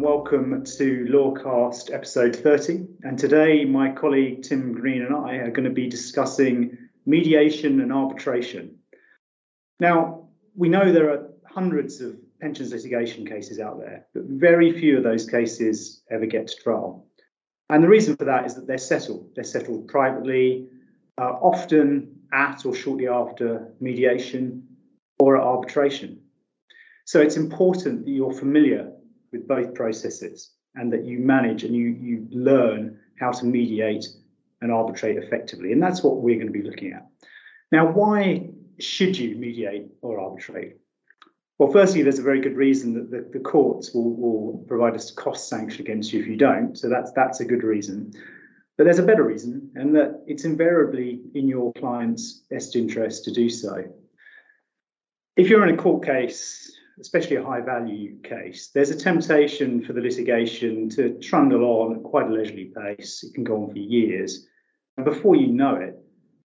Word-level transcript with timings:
welcome 0.00 0.64
to 0.64 1.04
Lawcast 1.10 1.92
episode 1.92 2.34
30. 2.34 2.86
And 3.02 3.18
today, 3.18 3.66
my 3.66 3.90
colleague 3.90 4.42
Tim 4.42 4.72
Green 4.72 5.02
and 5.02 5.14
I 5.14 5.34
are 5.34 5.50
going 5.50 5.68
to 5.68 5.74
be 5.74 5.90
discussing 5.90 6.78
mediation 7.04 7.80
and 7.80 7.92
arbitration. 7.92 8.78
Now, 9.78 10.28
we 10.56 10.70
know 10.70 10.90
there 10.90 11.10
are 11.10 11.28
hundreds 11.44 12.00
of 12.00 12.16
pensions 12.40 12.72
litigation 12.72 13.26
cases 13.26 13.60
out 13.60 13.78
there, 13.78 14.06
but 14.14 14.22
very 14.24 14.72
few 14.72 14.96
of 14.96 15.04
those 15.04 15.28
cases 15.28 16.02
ever 16.10 16.24
get 16.24 16.48
to 16.48 16.56
trial. 16.56 17.06
And 17.68 17.84
the 17.84 17.88
reason 17.88 18.16
for 18.16 18.24
that 18.24 18.46
is 18.46 18.54
that 18.54 18.66
they're 18.66 18.78
settled. 18.78 19.30
They're 19.34 19.44
settled 19.44 19.88
privately, 19.88 20.68
uh, 21.20 21.32
often 21.42 22.20
at 22.32 22.64
or 22.64 22.74
shortly 22.74 23.06
after 23.06 23.74
mediation 23.80 24.66
or 25.18 25.36
at 25.36 25.42
arbitration. 25.42 26.22
So 27.04 27.20
it's 27.20 27.36
important 27.36 28.06
that 28.06 28.10
you're 28.10 28.32
familiar 28.32 28.92
with 29.32 29.46
both 29.46 29.74
processes 29.74 30.50
and 30.74 30.92
that 30.92 31.04
you 31.04 31.18
manage 31.18 31.64
and 31.64 31.74
you, 31.74 31.88
you 31.88 32.28
learn 32.30 32.98
how 33.18 33.30
to 33.32 33.44
mediate 33.44 34.06
and 34.60 34.70
arbitrate 34.70 35.16
effectively. 35.16 35.72
And 35.72 35.82
that's 35.82 36.02
what 36.02 36.18
we're 36.18 36.36
going 36.36 36.52
to 36.52 36.52
be 36.52 36.62
looking 36.62 36.92
at. 36.92 37.06
Now, 37.72 37.90
why 37.90 38.50
should 38.78 39.16
you 39.18 39.36
mediate 39.36 39.88
or 40.02 40.20
arbitrate? 40.20 40.76
Well, 41.58 41.70
firstly, 41.70 42.02
there's 42.02 42.18
a 42.18 42.22
very 42.22 42.40
good 42.40 42.56
reason 42.56 42.94
that 42.94 43.10
the, 43.10 43.38
the 43.38 43.44
courts 43.44 43.92
will, 43.92 44.14
will 44.14 44.64
provide 44.66 44.96
a 44.96 45.12
cost 45.14 45.48
sanction 45.48 45.82
against 45.82 46.12
you 46.12 46.20
if 46.20 46.26
you 46.26 46.36
don't. 46.36 46.76
So 46.76 46.88
that's 46.88 47.12
that's 47.12 47.40
a 47.40 47.44
good 47.44 47.62
reason. 47.62 48.12
But 48.78 48.84
there's 48.84 48.98
a 48.98 49.04
better 49.04 49.24
reason, 49.24 49.70
and 49.74 49.94
that 49.94 50.24
it's 50.26 50.46
invariably 50.46 51.20
in 51.34 51.48
your 51.48 51.70
client's 51.74 52.44
best 52.50 52.76
interest 52.76 53.24
to 53.24 53.30
do 53.30 53.50
so. 53.50 53.84
If 55.36 55.50
you're 55.50 55.66
in 55.68 55.74
a 55.74 55.76
court 55.76 56.02
case 56.02 56.74
especially 57.00 57.36
a 57.36 57.44
high 57.44 57.60
value 57.60 58.20
case, 58.22 58.70
there's 58.74 58.90
a 58.90 58.96
temptation 58.96 59.82
for 59.82 59.92
the 59.92 60.00
litigation 60.00 60.88
to 60.90 61.18
trundle 61.18 61.64
on 61.64 61.96
at 61.96 62.02
quite 62.02 62.26
a 62.26 62.30
leisurely 62.30 62.72
pace. 62.76 63.24
It 63.24 63.34
can 63.34 63.44
go 63.44 63.62
on 63.62 63.70
for 63.70 63.78
years. 63.78 64.46
And 64.96 65.04
before 65.04 65.36
you 65.36 65.48
know 65.48 65.76
it, 65.76 65.96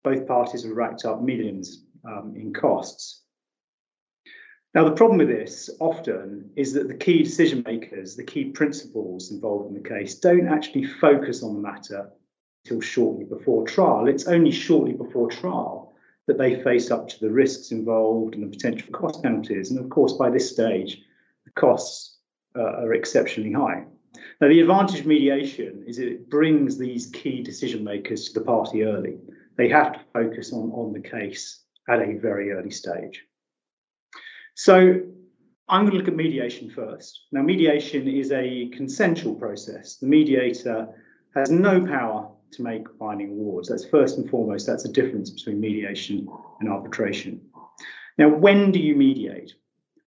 both 0.03 0.27
parties 0.27 0.63
have 0.63 0.71
racked 0.71 1.05
up 1.05 1.21
millions 1.21 1.85
um, 2.05 2.33
in 2.35 2.53
costs. 2.53 3.23
Now, 4.73 4.83
the 4.83 4.91
problem 4.91 5.19
with 5.19 5.29
this 5.29 5.69
often 5.79 6.51
is 6.55 6.73
that 6.73 6.87
the 6.87 6.95
key 6.95 7.23
decision 7.23 7.63
makers, 7.65 8.15
the 8.15 8.23
key 8.23 8.45
principals 8.45 9.31
involved 9.31 9.69
in 9.69 9.81
the 9.81 9.87
case, 9.87 10.15
don't 10.15 10.47
actually 10.47 10.83
focus 10.83 11.43
on 11.43 11.53
the 11.53 11.61
matter 11.61 12.11
until 12.65 12.81
shortly 12.81 13.25
before 13.25 13.65
trial. 13.65 14.07
It's 14.07 14.27
only 14.27 14.51
shortly 14.51 14.93
before 14.93 15.29
trial 15.29 15.94
that 16.27 16.37
they 16.37 16.61
face 16.63 16.91
up 16.91 17.07
to 17.07 17.19
the 17.19 17.29
risks 17.29 17.71
involved 17.71 18.35
and 18.35 18.43
the 18.43 18.55
potential 18.55 18.91
cost 18.91 19.21
penalties. 19.21 19.71
And 19.71 19.79
of 19.79 19.89
course, 19.89 20.13
by 20.13 20.29
this 20.29 20.51
stage, 20.51 21.01
the 21.45 21.51
costs 21.51 22.17
uh, 22.55 22.61
are 22.61 22.93
exceptionally 22.93 23.51
high. 23.53 23.85
Now, 24.41 24.47
the 24.47 24.61
advantage 24.61 25.01
of 25.01 25.05
mediation 25.05 25.83
is 25.87 25.99
it 25.99 26.29
brings 26.29 26.77
these 26.77 27.07
key 27.07 27.41
decision 27.43 27.83
makers 27.83 28.25
to 28.25 28.39
the 28.39 28.45
party 28.45 28.83
early. 28.83 29.17
They 29.57 29.69
have 29.69 29.93
to 29.93 29.99
focus 30.13 30.51
on, 30.53 30.71
on 30.71 30.93
the 30.93 31.01
case 31.01 31.61
at 31.87 31.99
a 31.99 32.17
very 32.17 32.51
early 32.51 32.71
stage. 32.71 33.23
So, 34.55 35.01
I'm 35.67 35.81
going 35.81 35.93
to 35.93 35.97
look 35.97 36.07
at 36.07 36.15
mediation 36.15 36.69
first. 36.69 37.21
Now, 37.31 37.41
mediation 37.41 38.07
is 38.07 38.31
a 38.31 38.69
consensual 38.69 39.35
process. 39.35 39.97
The 39.97 40.07
mediator 40.07 40.87
has 41.33 41.49
no 41.49 41.85
power 41.85 42.29
to 42.51 42.63
make 42.63 42.97
binding 42.97 43.31
awards. 43.31 43.69
That's 43.69 43.85
first 43.85 44.17
and 44.17 44.29
foremost, 44.29 44.67
that's 44.67 44.83
the 44.83 44.91
difference 44.91 45.29
between 45.29 45.59
mediation 45.59 46.27
and 46.59 46.69
arbitration. 46.69 47.41
Now, 48.17 48.29
when 48.29 48.71
do 48.71 48.79
you 48.79 48.95
mediate? 48.95 49.53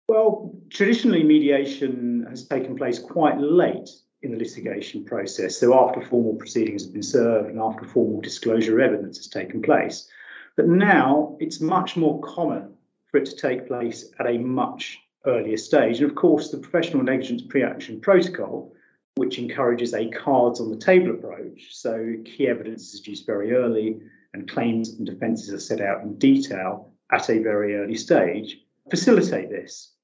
Well, 0.08 0.54
traditionally, 0.70 1.22
mediation 1.22 2.26
has 2.30 2.46
taken 2.46 2.76
place 2.76 2.98
quite 2.98 3.38
late 3.38 3.90
in 4.22 4.32
the 4.32 4.38
litigation 4.38 5.04
process, 5.04 5.58
so 5.58 5.78
after 5.78 6.00
formal 6.00 6.34
proceedings 6.34 6.84
have 6.84 6.92
been 6.92 7.02
served 7.02 7.50
and 7.50 7.60
after 7.60 7.84
formal 7.84 8.20
disclosure 8.20 8.80
of 8.80 8.92
evidence 8.92 9.18
has 9.18 9.28
taken 9.28 9.62
place. 9.62 10.08
But 10.56 10.66
now 10.66 11.36
it's 11.38 11.60
much 11.60 11.96
more 11.96 12.20
common 12.22 12.74
for 13.10 13.18
it 13.18 13.26
to 13.26 13.36
take 13.36 13.68
place 13.68 14.10
at 14.18 14.26
a 14.26 14.38
much 14.38 14.98
earlier 15.26 15.56
stage. 15.56 16.00
And 16.00 16.10
of 16.10 16.16
course, 16.16 16.50
the 16.50 16.58
professional 16.58 17.02
negligence 17.02 17.42
pre 17.42 17.62
action 17.62 18.00
protocol 18.00 18.72
which 19.18 19.38
encourages 19.38 19.94
a 19.94 20.08
cards 20.08 20.60
on 20.60 20.70
the 20.70 20.76
table 20.76 21.10
approach. 21.10 21.68
So 21.72 22.14
key 22.24 22.48
evidence 22.48 22.94
is 22.94 23.06
used 23.06 23.26
very 23.26 23.52
early 23.52 24.00
and 24.32 24.50
claims 24.50 24.90
and 24.90 25.06
defences 25.06 25.52
are 25.52 25.60
set 25.60 25.80
out 25.80 26.02
in 26.02 26.16
detail 26.18 26.92
at 27.10 27.28
a 27.28 27.42
very 27.42 27.76
early 27.76 27.96
stage, 27.96 28.58
facilitate 28.90 29.50
this. 29.50 29.94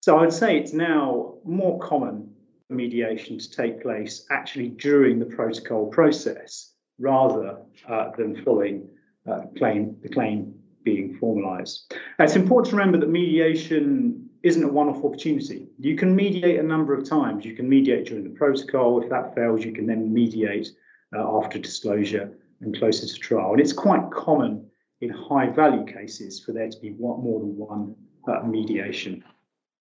So 0.00 0.18
I'd 0.18 0.32
say 0.32 0.58
it's 0.58 0.72
now 0.72 1.34
more 1.44 1.78
common 1.80 2.32
for 2.68 2.74
mediation 2.74 3.38
to 3.38 3.50
take 3.50 3.82
place 3.82 4.26
actually 4.30 4.68
during 4.68 5.18
the 5.18 5.26
protocol 5.26 5.88
process 5.88 6.74
rather 6.98 7.58
uh, 7.88 8.10
than 8.16 8.42
following 8.44 8.88
uh, 9.30 9.42
claim, 9.58 9.96
the 10.02 10.08
claim 10.08 10.54
being 10.84 11.18
formalised. 11.20 11.92
It's 12.18 12.36
important 12.36 12.70
to 12.70 12.76
remember 12.76 12.98
that 12.98 13.10
mediation 13.10 14.29
isn't 14.42 14.64
a 14.64 14.68
one-off 14.68 15.04
opportunity. 15.04 15.68
You 15.78 15.96
can 15.96 16.16
mediate 16.16 16.58
a 16.58 16.62
number 16.62 16.94
of 16.94 17.08
times. 17.08 17.44
You 17.44 17.54
can 17.54 17.68
mediate 17.68 18.06
during 18.06 18.24
the 18.24 18.30
protocol. 18.30 19.02
If 19.02 19.10
that 19.10 19.34
fails, 19.34 19.64
you 19.64 19.72
can 19.72 19.86
then 19.86 20.12
mediate 20.12 20.68
uh, 21.14 21.38
after 21.38 21.58
disclosure 21.58 22.32
and 22.60 22.76
closer 22.76 23.06
to 23.06 23.14
trial. 23.14 23.52
And 23.52 23.60
it's 23.60 23.72
quite 23.72 24.10
common 24.10 24.66
in 25.00 25.10
high-value 25.10 25.86
cases 25.86 26.40
for 26.40 26.52
there 26.52 26.68
to 26.68 26.78
be 26.80 26.90
one, 26.92 27.22
more 27.22 27.40
than 27.40 27.56
one 27.56 27.94
uh, 28.28 28.46
mediation. 28.46 29.24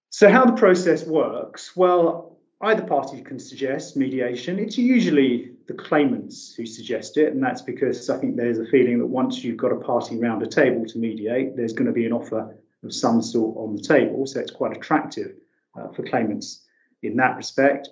So 0.10 0.30
how 0.30 0.46
the 0.46 0.54
process 0.54 1.06
works? 1.06 1.76
Well, 1.76 2.38
either 2.62 2.84
party 2.84 3.22
can 3.22 3.40
suggest 3.40 3.96
mediation. 3.96 4.60
It's 4.60 4.78
usually 4.78 5.52
the 5.68 5.74
claimants 5.74 6.54
who 6.56 6.66
suggest 6.66 7.18
it, 7.18 7.32
and 7.34 7.44
that's 7.44 7.62
because 7.62 8.10
I 8.10 8.18
think 8.18 8.36
there's 8.36 8.60
a 8.60 8.66
feeling 8.66 8.98
that 9.00 9.06
once 9.06 9.44
you've 9.44 9.58
got 9.58 9.72
a 9.72 9.78
party 9.78 10.20
around 10.20 10.42
a 10.42 10.48
table 10.48 10.86
to 10.86 10.98
mediate, 10.98 11.56
there's 11.56 11.74
going 11.74 11.86
to 11.86 11.94
be 11.94 12.06
an 12.06 12.14
offer 12.14 12.56
of 12.84 12.94
some 12.94 13.22
sort 13.22 13.58
on 13.58 13.76
the 13.76 13.82
table. 13.82 14.26
So 14.26 14.40
it's 14.40 14.52
quite 14.52 14.76
attractive 14.76 15.36
uh, 15.78 15.90
for 15.90 16.04
claimants 16.04 16.66
in 17.04 17.16
that 17.18 17.38
respect. 17.38 17.90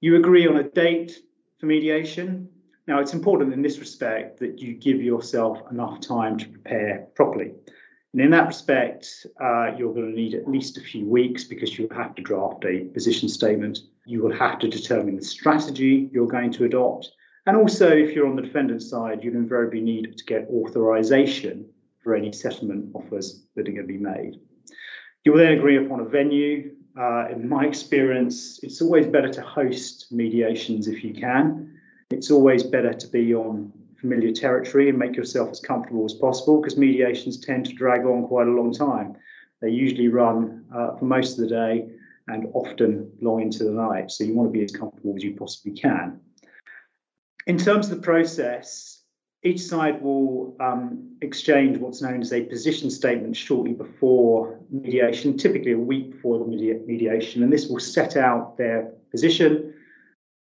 You 0.00 0.16
agree 0.16 0.46
on 0.46 0.56
a 0.56 0.62
date 0.62 1.18
for 1.58 1.66
mediation. 1.66 2.48
Now, 2.86 3.00
it's 3.00 3.14
important 3.14 3.52
in 3.52 3.62
this 3.62 3.78
respect 3.78 4.40
that 4.40 4.58
you 4.60 4.74
give 4.74 5.02
yourself 5.02 5.60
enough 5.70 6.00
time 6.00 6.38
to 6.38 6.48
prepare 6.48 7.08
properly. 7.14 7.52
And 8.12 8.22
in 8.22 8.30
that 8.30 8.46
respect, 8.46 9.26
uh, 9.40 9.72
you're 9.76 9.92
going 9.92 10.10
to 10.10 10.16
need 10.16 10.34
at 10.34 10.48
least 10.48 10.78
a 10.78 10.80
few 10.80 11.06
weeks 11.06 11.44
because 11.44 11.78
you 11.78 11.88
have 11.94 12.14
to 12.14 12.22
draft 12.22 12.64
a 12.64 12.84
position 12.84 13.28
statement. 13.28 13.80
You 14.06 14.22
will 14.22 14.34
have 14.34 14.58
to 14.60 14.68
determine 14.68 15.16
the 15.16 15.22
strategy 15.22 16.08
you're 16.12 16.26
going 16.26 16.52
to 16.52 16.64
adopt. 16.64 17.10
And 17.46 17.56
also, 17.56 17.90
if 17.90 18.14
you're 18.14 18.26
on 18.26 18.36
the 18.36 18.42
defendant's 18.42 18.88
side, 18.88 19.22
you'll 19.22 19.34
invariably 19.36 19.80
need 19.80 20.16
to 20.16 20.24
get 20.24 20.48
authorization 20.48 21.68
for 22.08 22.14
any 22.14 22.32
settlement 22.32 22.88
offers 22.94 23.44
that 23.54 23.68
are 23.68 23.70
going 23.70 23.86
to 23.86 23.92
be 23.92 23.98
made. 23.98 24.40
You 25.24 25.32
will 25.32 25.40
then 25.40 25.52
agree 25.52 25.76
upon 25.76 26.00
a 26.00 26.06
venue. 26.06 26.74
Uh, 26.98 27.28
in 27.30 27.46
my 27.46 27.66
experience, 27.66 28.60
it's 28.62 28.80
always 28.80 29.04
better 29.06 29.28
to 29.30 29.42
host 29.42 30.10
mediations 30.10 30.88
if 30.88 31.04
you 31.04 31.12
can. 31.12 31.78
It's 32.08 32.30
always 32.30 32.62
better 32.62 32.94
to 32.94 33.06
be 33.08 33.34
on 33.34 33.70
familiar 34.00 34.32
territory 34.32 34.88
and 34.88 34.98
make 34.98 35.16
yourself 35.16 35.50
as 35.50 35.60
comfortable 35.60 36.06
as 36.06 36.14
possible 36.14 36.62
because 36.62 36.78
mediations 36.78 37.40
tend 37.40 37.66
to 37.66 37.74
drag 37.74 38.06
on 38.06 38.26
quite 38.26 38.46
a 38.46 38.52
long 38.52 38.72
time. 38.72 39.14
They 39.60 39.68
usually 39.68 40.08
run 40.08 40.64
uh, 40.74 40.96
for 40.96 41.04
most 41.04 41.38
of 41.38 41.46
the 41.46 41.54
day 41.54 41.90
and 42.28 42.46
often 42.54 43.12
long 43.20 43.42
into 43.42 43.64
the 43.64 43.70
night. 43.70 44.10
So 44.10 44.24
you 44.24 44.34
want 44.34 44.48
to 44.50 44.58
be 44.58 44.64
as 44.64 44.72
comfortable 44.72 45.12
as 45.14 45.22
you 45.22 45.34
possibly 45.34 45.72
can. 45.72 46.20
In 47.46 47.58
terms 47.58 47.90
of 47.90 47.96
the 47.96 48.02
process, 48.02 48.97
each 49.44 49.60
side 49.60 50.02
will 50.02 50.56
um, 50.58 51.16
exchange 51.22 51.78
what's 51.78 52.02
known 52.02 52.20
as 52.20 52.32
a 52.32 52.42
position 52.42 52.90
statement 52.90 53.36
shortly 53.36 53.72
before 53.72 54.58
mediation, 54.70 55.36
typically 55.36 55.72
a 55.72 55.78
week 55.78 56.12
before 56.12 56.38
the 56.38 56.44
mediation, 56.44 57.42
and 57.42 57.52
this 57.52 57.68
will 57.68 57.78
set 57.78 58.16
out 58.16 58.56
their 58.56 58.92
position. 59.10 59.74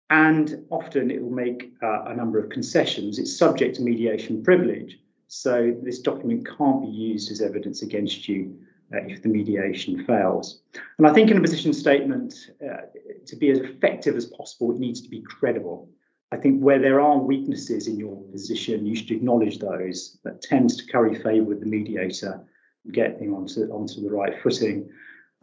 And 0.09 0.65
often 0.69 1.09
it 1.09 1.23
will 1.23 1.31
make 1.31 1.73
uh, 1.81 2.03
a 2.05 2.15
number 2.15 2.37
of 2.37 2.49
concessions. 2.51 3.17
It's 3.17 3.35
subject 3.35 3.77
to 3.77 3.81
mediation 3.81 4.43
privilege, 4.43 4.99
so 5.27 5.75
this 5.81 5.99
document 5.99 6.47
can't 6.57 6.83
be 6.83 6.89
used 6.89 7.31
as 7.31 7.41
evidence 7.41 7.81
against 7.81 8.27
you 8.27 8.55
uh, 8.93 8.97
if 9.07 9.23
the 9.23 9.29
mediation 9.29 10.05
fails. 10.05 10.61
And 10.99 11.07
I 11.07 11.13
think 11.13 11.31
in 11.31 11.37
a 11.37 11.41
position 11.41 11.73
statement, 11.73 12.51
uh, 12.63 12.81
to 13.25 13.35
be 13.35 13.49
as 13.49 13.57
effective 13.57 14.15
as 14.15 14.27
possible, 14.27 14.71
it 14.71 14.79
needs 14.79 15.01
to 15.01 15.09
be 15.09 15.21
credible. 15.21 15.89
I 16.33 16.37
think 16.37 16.61
where 16.61 16.79
there 16.79 16.99
are 16.99 17.19
weaknesses 17.19 17.87
in 17.87 17.99
your 17.99 18.19
position, 18.31 18.87
you 18.87 18.95
should 18.95 19.11
acknowledge 19.11 19.59
those. 19.59 20.17
That 20.23 20.41
tends 20.41 20.75
to 20.77 20.91
curry 20.91 21.13
favour 21.13 21.43
with 21.43 21.59
the 21.59 21.67
mediator, 21.67 22.43
getting 22.91 23.31
onto 23.31 23.61
onto 23.69 24.01
the 24.01 24.09
right 24.09 24.33
footing. 24.41 24.89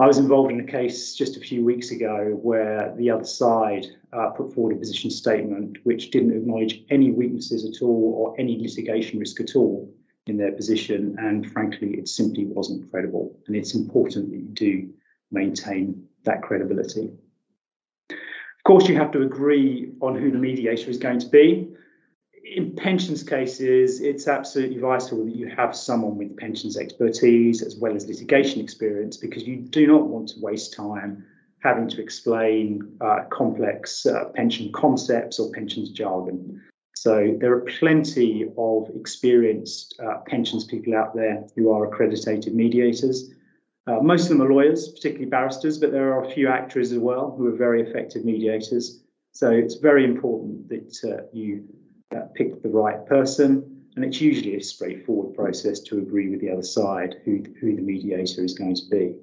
I 0.00 0.06
was 0.08 0.18
involved 0.18 0.50
in 0.50 0.58
a 0.58 0.64
case 0.64 1.14
just 1.14 1.36
a 1.36 1.40
few 1.40 1.64
weeks 1.64 1.92
ago 1.92 2.36
where 2.42 2.92
the 2.96 3.08
other 3.08 3.24
side 3.24 3.86
uh, 4.12 4.30
put 4.30 4.52
forward 4.52 4.74
a 4.74 4.80
position 4.80 5.10
statement 5.10 5.78
which 5.84 6.10
didn't 6.10 6.36
acknowledge 6.36 6.82
any 6.90 7.12
weaknesses 7.12 7.64
at 7.64 7.82
all 7.84 8.14
or 8.18 8.40
any 8.40 8.58
litigation 8.58 9.20
risk 9.20 9.40
at 9.40 9.54
all 9.54 9.94
in 10.26 10.36
their 10.38 10.52
position, 10.52 11.14
and 11.20 11.52
frankly, 11.52 11.90
it 11.98 12.08
simply 12.08 12.46
wasn't 12.46 12.90
credible. 12.90 13.38
And 13.46 13.54
it's 13.54 13.76
important 13.76 14.30
that 14.30 14.38
you 14.38 14.48
do 14.54 14.90
maintain 15.30 16.08
that 16.24 16.42
credibility. 16.42 17.12
Course, 18.70 18.88
you 18.88 18.94
have 18.98 19.10
to 19.10 19.22
agree 19.22 19.90
on 20.00 20.14
who 20.14 20.30
the 20.30 20.38
mediator 20.38 20.88
is 20.88 20.96
going 20.96 21.18
to 21.18 21.26
be. 21.26 21.74
In 22.54 22.76
pensions 22.76 23.24
cases, 23.24 24.00
it's 24.00 24.28
absolutely 24.28 24.78
vital 24.78 25.24
that 25.24 25.34
you 25.34 25.48
have 25.48 25.74
someone 25.74 26.16
with 26.16 26.36
pensions 26.36 26.76
expertise 26.76 27.62
as 27.62 27.74
well 27.74 27.96
as 27.96 28.06
litigation 28.06 28.60
experience 28.60 29.16
because 29.16 29.42
you 29.42 29.56
do 29.56 29.88
not 29.88 30.06
want 30.06 30.28
to 30.28 30.34
waste 30.40 30.72
time 30.72 31.26
having 31.64 31.88
to 31.88 32.00
explain 32.00 32.96
uh, 33.00 33.24
complex 33.28 34.06
uh, 34.06 34.26
pension 34.36 34.70
concepts 34.70 35.40
or 35.40 35.50
pensions 35.50 35.90
jargon. 35.90 36.62
So 36.94 37.36
there 37.40 37.52
are 37.52 37.62
plenty 37.62 38.46
of 38.56 38.88
experienced 38.94 39.98
uh, 39.98 40.18
pensions 40.28 40.62
people 40.62 40.94
out 40.94 41.16
there 41.16 41.44
who 41.56 41.72
are 41.72 41.92
accredited 41.92 42.54
mediators. 42.54 43.32
Uh, 43.86 44.00
most 44.00 44.24
of 44.24 44.28
them 44.28 44.42
are 44.42 44.52
lawyers, 44.52 44.88
particularly 44.88 45.26
barristers, 45.26 45.78
but 45.78 45.90
there 45.90 46.12
are 46.12 46.24
a 46.24 46.30
few 46.30 46.48
actors 46.48 46.92
as 46.92 46.98
well 46.98 47.34
who 47.36 47.46
are 47.46 47.56
very 47.56 47.82
effective 47.82 48.24
mediators. 48.24 49.02
So 49.32 49.50
it's 49.50 49.76
very 49.76 50.04
important 50.04 50.68
that 50.68 50.96
uh, 51.04 51.22
you 51.32 51.64
uh, 52.14 52.26
pick 52.34 52.62
the 52.62 52.68
right 52.68 53.04
person, 53.06 53.84
and 53.96 54.04
it's 54.04 54.20
usually 54.20 54.56
a 54.56 54.62
straightforward 54.62 55.34
process 55.34 55.80
to 55.80 55.98
agree 55.98 56.28
with 56.28 56.40
the 56.40 56.50
other 56.50 56.62
side 56.62 57.16
who, 57.24 57.42
who 57.60 57.74
the 57.74 57.82
mediator 57.82 58.44
is 58.44 58.54
going 58.54 58.76
to 58.76 58.88
be. 58.90 59.16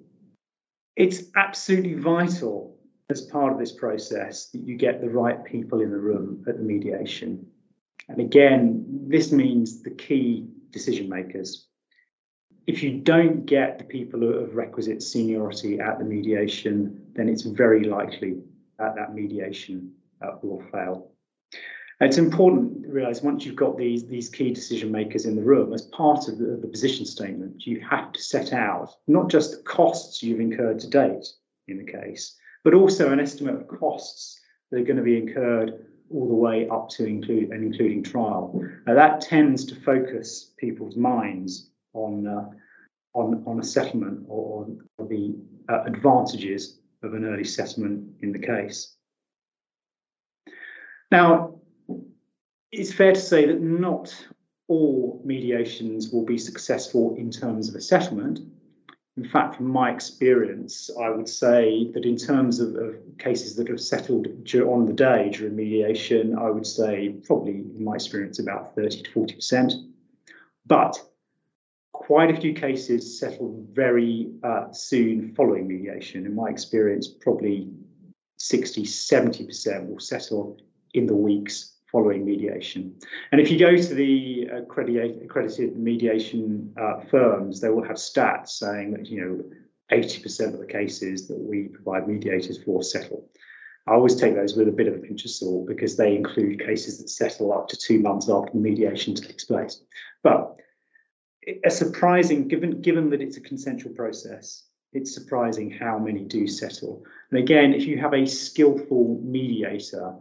It's 0.95 1.23
absolutely 1.35 1.93
vital 1.93 2.75
as 3.09 3.21
part 3.21 3.53
of 3.53 3.59
this 3.59 3.71
process 3.71 4.47
that 4.47 4.61
you 4.61 4.75
get 4.75 4.99
the 4.99 5.09
right 5.09 5.43
people 5.45 5.81
in 5.81 5.91
the 5.91 5.97
room 5.97 6.43
at 6.47 6.57
the 6.57 6.63
mediation. 6.63 7.45
And 8.09 8.19
again, 8.19 8.85
this 9.07 9.31
means 9.31 9.83
the 9.83 9.91
key 9.91 10.47
decision 10.71 11.07
makers. 11.07 11.66
If 12.67 12.83
you 12.83 12.99
don't 12.99 13.45
get 13.45 13.77
the 13.77 13.85
people 13.85 14.27
of 14.27 14.53
requisite 14.53 15.01
seniority 15.01 15.79
at 15.79 15.99
the 15.99 16.03
mediation, 16.03 17.01
then 17.13 17.29
it's 17.29 17.43
very 17.43 17.85
likely 17.85 18.41
that 18.77 18.93
that 18.95 19.15
mediation 19.15 19.93
uh, 20.21 20.31
will 20.43 20.61
fail. 20.69 21.11
It's 22.01 22.17
important 22.17 22.83
to 22.83 22.89
realize 22.89 23.23
once 23.23 23.45
you've 23.45 23.55
got 23.55 23.77
these, 23.77 24.05
these 24.05 24.27
key 24.27 24.51
decision 24.51 24.91
makers 24.91 25.25
in 25.25 25.37
the 25.37 25.41
room, 25.41 25.73
as 25.73 25.83
part 25.83 26.27
of 26.27 26.39
the, 26.39 26.59
the 26.61 26.67
position 26.67 27.05
statement, 27.05 27.65
you 27.65 27.79
have 27.89 28.11
to 28.11 28.21
set 28.21 28.51
out 28.51 28.93
not 29.07 29.29
just 29.29 29.51
the 29.51 29.63
costs 29.63 30.21
you've 30.21 30.41
incurred 30.41 30.79
to 30.79 30.89
date 30.89 31.25
in 31.69 31.77
the 31.77 31.89
case, 31.89 32.35
but 32.65 32.73
also 32.73 33.13
an 33.13 33.21
estimate 33.21 33.55
of 33.55 33.79
costs 33.79 34.41
that 34.71 34.81
are 34.81 34.83
going 34.83 34.97
to 34.97 35.03
be 35.03 35.17
incurred 35.17 35.85
all 36.11 36.27
the 36.27 36.35
way 36.35 36.67
up 36.67 36.89
to 36.89 37.05
include 37.05 37.49
and 37.51 37.63
including 37.63 38.03
trial. 38.03 38.61
Now 38.85 38.93
that 38.93 39.21
tends 39.21 39.63
to 39.67 39.75
focus 39.75 40.51
people's 40.59 40.97
minds 40.97 41.71
on 41.93 42.27
uh, 42.27 42.49
on 43.13 43.43
on 43.45 43.59
a 43.59 43.63
settlement 43.63 44.25
or, 44.27 44.67
the 45.09 45.35
uh, 45.69 45.83
advantages 45.85 46.79
of 47.03 47.13
an 47.13 47.23
early 47.23 47.43
settlement 47.43 48.09
in 48.21 48.31
the 48.31 48.39
case. 48.39 48.95
Now, 51.11 51.61
it's 52.71 52.93
fair 52.93 53.13
to 53.13 53.19
say 53.19 53.45
that 53.45 53.61
not 53.61 54.13
all 54.67 55.21
mediations 55.23 56.09
will 56.11 56.25
be 56.25 56.37
successful 56.37 57.15
in 57.17 57.31
terms 57.31 57.69
of 57.69 57.75
a 57.75 57.81
settlement. 57.81 58.39
In 59.15 59.27
fact, 59.27 59.55
from 59.55 59.67
my 59.67 59.91
experience, 59.91 60.89
I 61.01 61.09
would 61.09 61.27
say 61.27 61.89
that 61.93 62.05
in 62.05 62.17
terms 62.17 62.59
of, 62.59 62.75
of, 62.75 62.95
cases 63.17 63.55
that 63.55 63.67
have 63.67 63.79
settled 63.79 64.27
on 64.27 64.85
the 64.85 64.93
day 64.93 65.31
during 65.33 65.55
mediation, 65.55 66.37
I 66.37 66.51
would 66.51 66.67
say 66.67 67.15
probably, 67.25 67.53
in 67.53 67.83
my 67.83 67.95
experience, 67.95 68.37
about 68.37 68.75
30 68.75 69.01
to 69.01 69.09
40%. 69.09 69.73
But 70.67 71.01
quite 72.07 72.31
a 72.31 72.39
few 72.39 72.53
cases 72.53 73.19
settle 73.19 73.67
very 73.73 74.31
uh, 74.41 74.71
soon 74.71 75.35
following 75.35 75.67
mediation. 75.67 76.25
In 76.25 76.33
my 76.33 76.47
experience, 76.47 77.05
probably 77.09 77.69
60, 78.37 78.83
70% 78.83 79.89
will 79.89 79.99
settle 79.99 80.57
in 80.93 81.05
the 81.05 81.13
weeks 81.13 81.79
following 81.91 82.23
mediation. 82.23 82.95
And 83.33 83.41
if 83.41 83.51
you 83.51 83.59
go 83.59 83.75
to 83.75 83.93
the 83.93 84.43
accredited, 84.43 85.77
mediation 85.77 86.73
uh, 86.81 87.01
firms, 87.11 87.59
they 87.59 87.67
will 87.67 87.83
have 87.83 87.97
stats 87.97 88.51
saying 88.51 88.91
that, 88.91 89.07
you 89.07 89.19
know, 89.19 89.43
80% 89.91 90.53
of 90.53 90.59
the 90.59 90.65
cases 90.65 91.27
that 91.27 91.37
we 91.37 91.63
provide 91.63 92.07
mediators 92.07 92.63
for 92.63 92.83
settle. 92.83 93.29
I 93.85 93.95
always 93.95 94.15
take 94.15 94.33
those 94.33 94.55
with 94.55 94.69
a 94.69 94.71
bit 94.71 94.87
of 94.87 94.95
a 94.95 94.99
pinch 94.99 95.25
of 95.25 95.31
salt 95.31 95.67
because 95.67 95.97
they 95.97 96.15
include 96.15 96.65
cases 96.65 96.99
that 96.99 97.09
settle 97.09 97.51
up 97.51 97.67
to 97.67 97.77
two 97.77 97.99
months 97.99 98.29
after 98.29 98.53
the 98.53 98.59
mediation 98.59 99.13
takes 99.13 99.43
place. 99.43 99.81
But 100.23 100.57
a 101.63 101.69
surprising, 101.69 102.47
given 102.47 102.81
given 102.81 103.09
that 103.11 103.21
it's 103.21 103.37
a 103.37 103.41
consensual 103.41 103.93
process, 103.93 104.63
it's 104.93 105.13
surprising 105.13 105.69
how 105.69 105.97
many 105.97 106.23
do 106.23 106.47
settle. 106.47 107.03
And 107.31 107.39
again, 107.39 107.73
if 107.73 107.85
you 107.85 107.97
have 107.97 108.13
a 108.13 108.25
skillful 108.25 109.21
mediator 109.23 110.15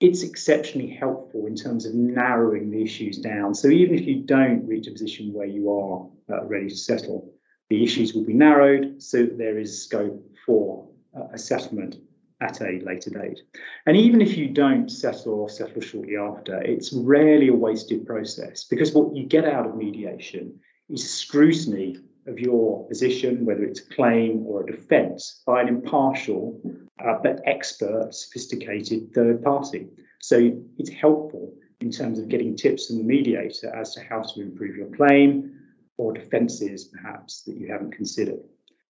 it's 0.00 0.22
exceptionally 0.22 0.88
helpful 0.88 1.46
in 1.46 1.56
terms 1.56 1.84
of 1.84 1.92
narrowing 1.92 2.70
the 2.70 2.80
issues 2.80 3.18
down. 3.18 3.52
So 3.52 3.66
even 3.66 3.96
if 3.96 4.06
you 4.06 4.22
don't 4.22 4.64
reach 4.64 4.86
a 4.86 4.92
position 4.92 5.32
where 5.32 5.46
you 5.46 5.72
are 5.72 6.08
uh, 6.30 6.44
ready 6.44 6.68
to 6.68 6.76
settle, 6.76 7.32
the 7.68 7.82
issues 7.82 8.14
will 8.14 8.24
be 8.24 8.32
narrowed 8.32 9.02
so 9.02 9.26
there 9.26 9.58
is 9.58 9.82
scope 9.82 10.24
for 10.46 10.88
uh, 11.16 11.28
a 11.32 11.38
settlement 11.38 11.96
at 12.40 12.60
a 12.60 12.80
later 12.84 13.10
date. 13.10 13.40
And 13.86 13.96
even 13.96 14.20
if 14.20 14.36
you 14.36 14.48
don't 14.48 14.88
settle 14.88 15.34
or 15.34 15.48
settle 15.48 15.80
shortly 15.80 16.16
after, 16.16 16.60
it's 16.62 16.92
rarely 16.92 17.48
a 17.48 17.54
wasted 17.54 18.06
process 18.06 18.64
because 18.64 18.92
what 18.92 19.14
you 19.14 19.26
get 19.26 19.44
out 19.44 19.66
of 19.66 19.76
mediation 19.76 20.60
is 20.88 21.08
scrutiny 21.08 21.98
of 22.26 22.38
your 22.38 22.86
position, 22.88 23.44
whether 23.44 23.64
it's 23.64 23.80
a 23.80 23.94
claim 23.94 24.44
or 24.46 24.62
a 24.62 24.66
defence, 24.66 25.42
by 25.46 25.62
an 25.62 25.68
impartial 25.68 26.60
uh, 27.04 27.14
but 27.22 27.40
expert, 27.46 28.14
sophisticated 28.14 29.12
third 29.14 29.42
party. 29.42 29.88
So 30.20 30.52
it's 30.78 30.90
helpful 30.90 31.54
in 31.80 31.90
terms 31.90 32.18
of 32.18 32.28
getting 32.28 32.56
tips 32.56 32.86
from 32.86 32.98
the 32.98 33.04
mediator 33.04 33.74
as 33.74 33.94
to 33.94 34.02
how 34.02 34.22
to 34.22 34.40
improve 34.40 34.76
your 34.76 34.90
claim 34.90 35.54
or 35.96 36.12
defences, 36.12 36.84
perhaps, 36.84 37.42
that 37.42 37.56
you 37.56 37.70
haven't 37.72 37.92
considered. 37.92 38.40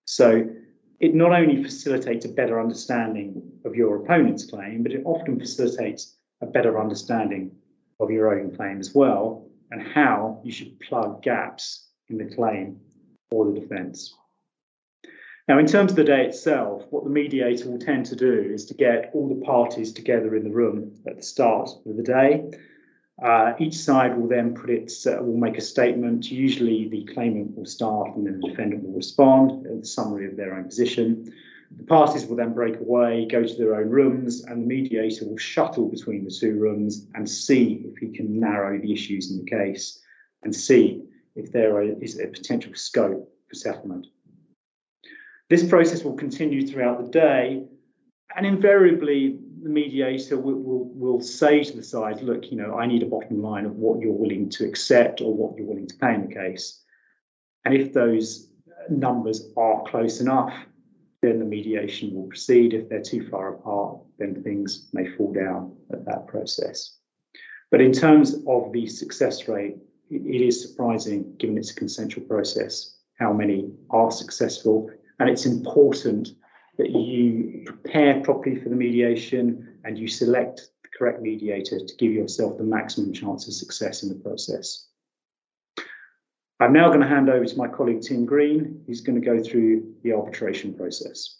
So 0.05 0.49
it 1.01 1.15
not 1.15 1.33
only 1.33 1.63
facilitates 1.63 2.25
a 2.25 2.31
better 2.31 2.61
understanding 2.61 3.53
of 3.65 3.75
your 3.75 3.97
opponent's 3.97 4.47
claim, 4.47 4.83
but 4.83 4.93
it 4.93 5.03
often 5.05 5.39
facilitates 5.39 6.17
a 6.41 6.47
better 6.47 6.81
understanding 6.81 7.53
of 8.01 8.11
your 8.11 8.39
own 8.39 8.55
claim 8.57 8.79
as 8.79 8.95
well 8.95 9.49
and 9.71 9.83
how 9.83 10.41
you 10.45 10.53
should 10.53 10.79
plug 10.81 11.23
gaps 11.23 11.89
in 12.09 12.19
the 12.19 12.35
claim 12.35 12.81
or 13.31 13.47
the 13.47 13.61
defence. 13.61 14.15
Now, 15.47 15.59
in 15.59 15.67
terms 15.67 15.93
of 15.93 15.97
the 15.97 16.05
day 16.05 16.27
itself, 16.27 16.85
what 16.91 17.05
the 17.05 17.11
mediator 17.11 17.71
will 17.71 17.79
tend 17.79 18.07
to 18.07 18.17
do 18.17 18.51
is 18.53 18.67
to 18.67 18.75
get 18.75 19.11
all 19.15 19.29
the 19.29 19.45
parties 19.47 19.93
together 19.93 20.37
in 20.37 20.45
the 20.45 20.51
room 20.51 20.95
at 21.07 21.17
the 21.17 21.23
start 21.23 21.71
of 21.87 21.97
the 21.97 22.03
day. 22.03 22.51
Uh, 23.23 23.53
each 23.59 23.75
side 23.75 24.17
will 24.17 24.29
then 24.29 24.55
put 24.55 24.71
its 24.71 25.07
uh, 25.07 25.19
will 25.21 25.37
make 25.37 25.59
a 25.59 25.61
statement. 25.61 26.31
Usually, 26.31 26.89
the 26.89 27.05
claimant 27.13 27.57
will 27.57 27.67
start, 27.67 28.15
and 28.15 28.25
then 28.25 28.41
the 28.41 28.49
defendant 28.49 28.85
will 28.85 28.95
respond, 28.95 29.67
a 29.67 29.85
summary 29.85 30.27
of 30.27 30.37
their 30.37 30.55
own 30.55 30.65
position. 30.65 31.33
The 31.77 31.85
parties 31.85 32.27
will 32.27 32.37
then 32.37 32.55
break 32.55 32.81
away, 32.81 33.27
go 33.27 33.45
to 33.45 33.55
their 33.55 33.75
own 33.75 33.91
rooms, 33.91 34.45
and 34.45 34.63
the 34.63 34.67
mediator 34.67 35.27
will 35.27 35.37
shuttle 35.37 35.89
between 35.89 36.25
the 36.25 36.31
two 36.31 36.59
rooms 36.59 37.07
and 37.15 37.29
see 37.29 37.83
if 37.85 37.99
he 37.99 38.09
can 38.09 38.41
narrow 38.41 38.79
the 38.81 38.93
issues 38.93 39.31
in 39.31 39.45
the 39.45 39.51
case 39.51 40.01
and 40.43 40.55
see 40.55 41.03
if 41.35 41.53
there 41.53 41.83
is 42.03 42.19
a 42.19 42.29
potential 42.29 42.73
scope 42.75 43.31
for 43.49 43.55
settlement. 43.55 44.07
This 45.51 45.67
process 45.67 46.05
will 46.05 46.15
continue 46.15 46.67
throughout 46.67 47.05
the 47.05 47.11
day, 47.11 47.65
and 48.37 48.47
invariably, 48.47 49.39
the 49.63 49.69
mediator 49.69 50.39
will, 50.39 50.61
will, 50.61 50.85
will 50.95 51.21
say 51.21 51.63
to 51.65 51.77
the 51.77 51.83
side, 51.83 52.23
look, 52.23 52.51
you 52.51 52.57
know, 52.57 52.79
I 52.79 52.87
need 52.87 53.03
a 53.03 53.07
bottom 53.07 53.43
line 53.43 53.67
of 53.67 53.77
what 53.77 54.01
you're 54.01 54.13
willing 54.13 54.49
to 54.51 54.67
accept 54.67 55.21
or 55.21 55.35
what 55.35 55.57
you're 55.57 55.67
willing 55.67 55.89
to 55.89 55.97
pay 55.97 56.15
in 56.15 56.29
the 56.29 56.35
case. 56.35 56.83
And 57.65 57.75
if 57.75 57.93
those 57.93 58.51
numbers 58.89 59.53
are 59.57 59.83
close 59.85 60.21
enough, 60.21 60.53
then 61.21 61.39
the 61.39 61.45
mediation 61.45 62.15
will 62.15 62.29
proceed. 62.29 62.75
If 62.75 62.89
they're 62.89 63.03
too 63.03 63.29
far 63.29 63.55
apart, 63.55 63.99
then 64.19 64.43
things 64.43 64.89
may 64.93 65.09
fall 65.17 65.33
down 65.33 65.77
at 65.93 66.05
that 66.07 66.27
process. 66.29 66.97
But 67.71 67.81
in 67.81 67.93
terms 67.93 68.37
of 68.47 68.73
the 68.73 68.87
success 68.87 69.49
rate, 69.49 69.77
it 70.11 70.41
is 70.41 70.63
surprising, 70.63 71.35
given 71.39 71.59
it's 71.59 71.71
a 71.71 71.75
consensual 71.75 72.25
process, 72.25 72.97
how 73.19 73.33
many 73.33 73.71
are 73.91 74.11
successful. 74.11 74.91
And 75.19 75.29
it's 75.29 75.45
important 75.45 76.31
that 76.79 76.91
you 76.91 77.63
prepare 77.67 78.21
properly 78.21 78.57
for 78.57 78.69
the 78.69 78.77
mediation 78.77 79.77
and 79.85 79.99
you 79.99 80.09
select 80.09 80.71
the 80.83 80.89
correct 80.97 81.21
mediator 81.21 81.79
to 81.79 81.97
give 81.97 82.13
yourself 82.13 82.57
the 82.57 82.65
maximum 82.65 83.13
chance 83.13 83.47
of 83.47 83.55
success 83.55 84.03
in 84.03 84.09
the 84.09 84.15
process. 84.15 84.87
I'm 86.61 86.73
now 86.73 86.89
going 86.89 87.01
to 87.01 87.07
hand 87.07 87.29
over 87.29 87.45
to 87.45 87.57
my 87.57 87.69
colleague 87.69 88.03
Tim 88.03 88.25
Green, 88.25 88.83
who's 88.87 89.01
going 89.01 89.21
to 89.21 89.25
go 89.25 89.43
through 89.43 89.95
the 90.03 90.13
arbitration 90.13 90.75
process. 90.75 91.39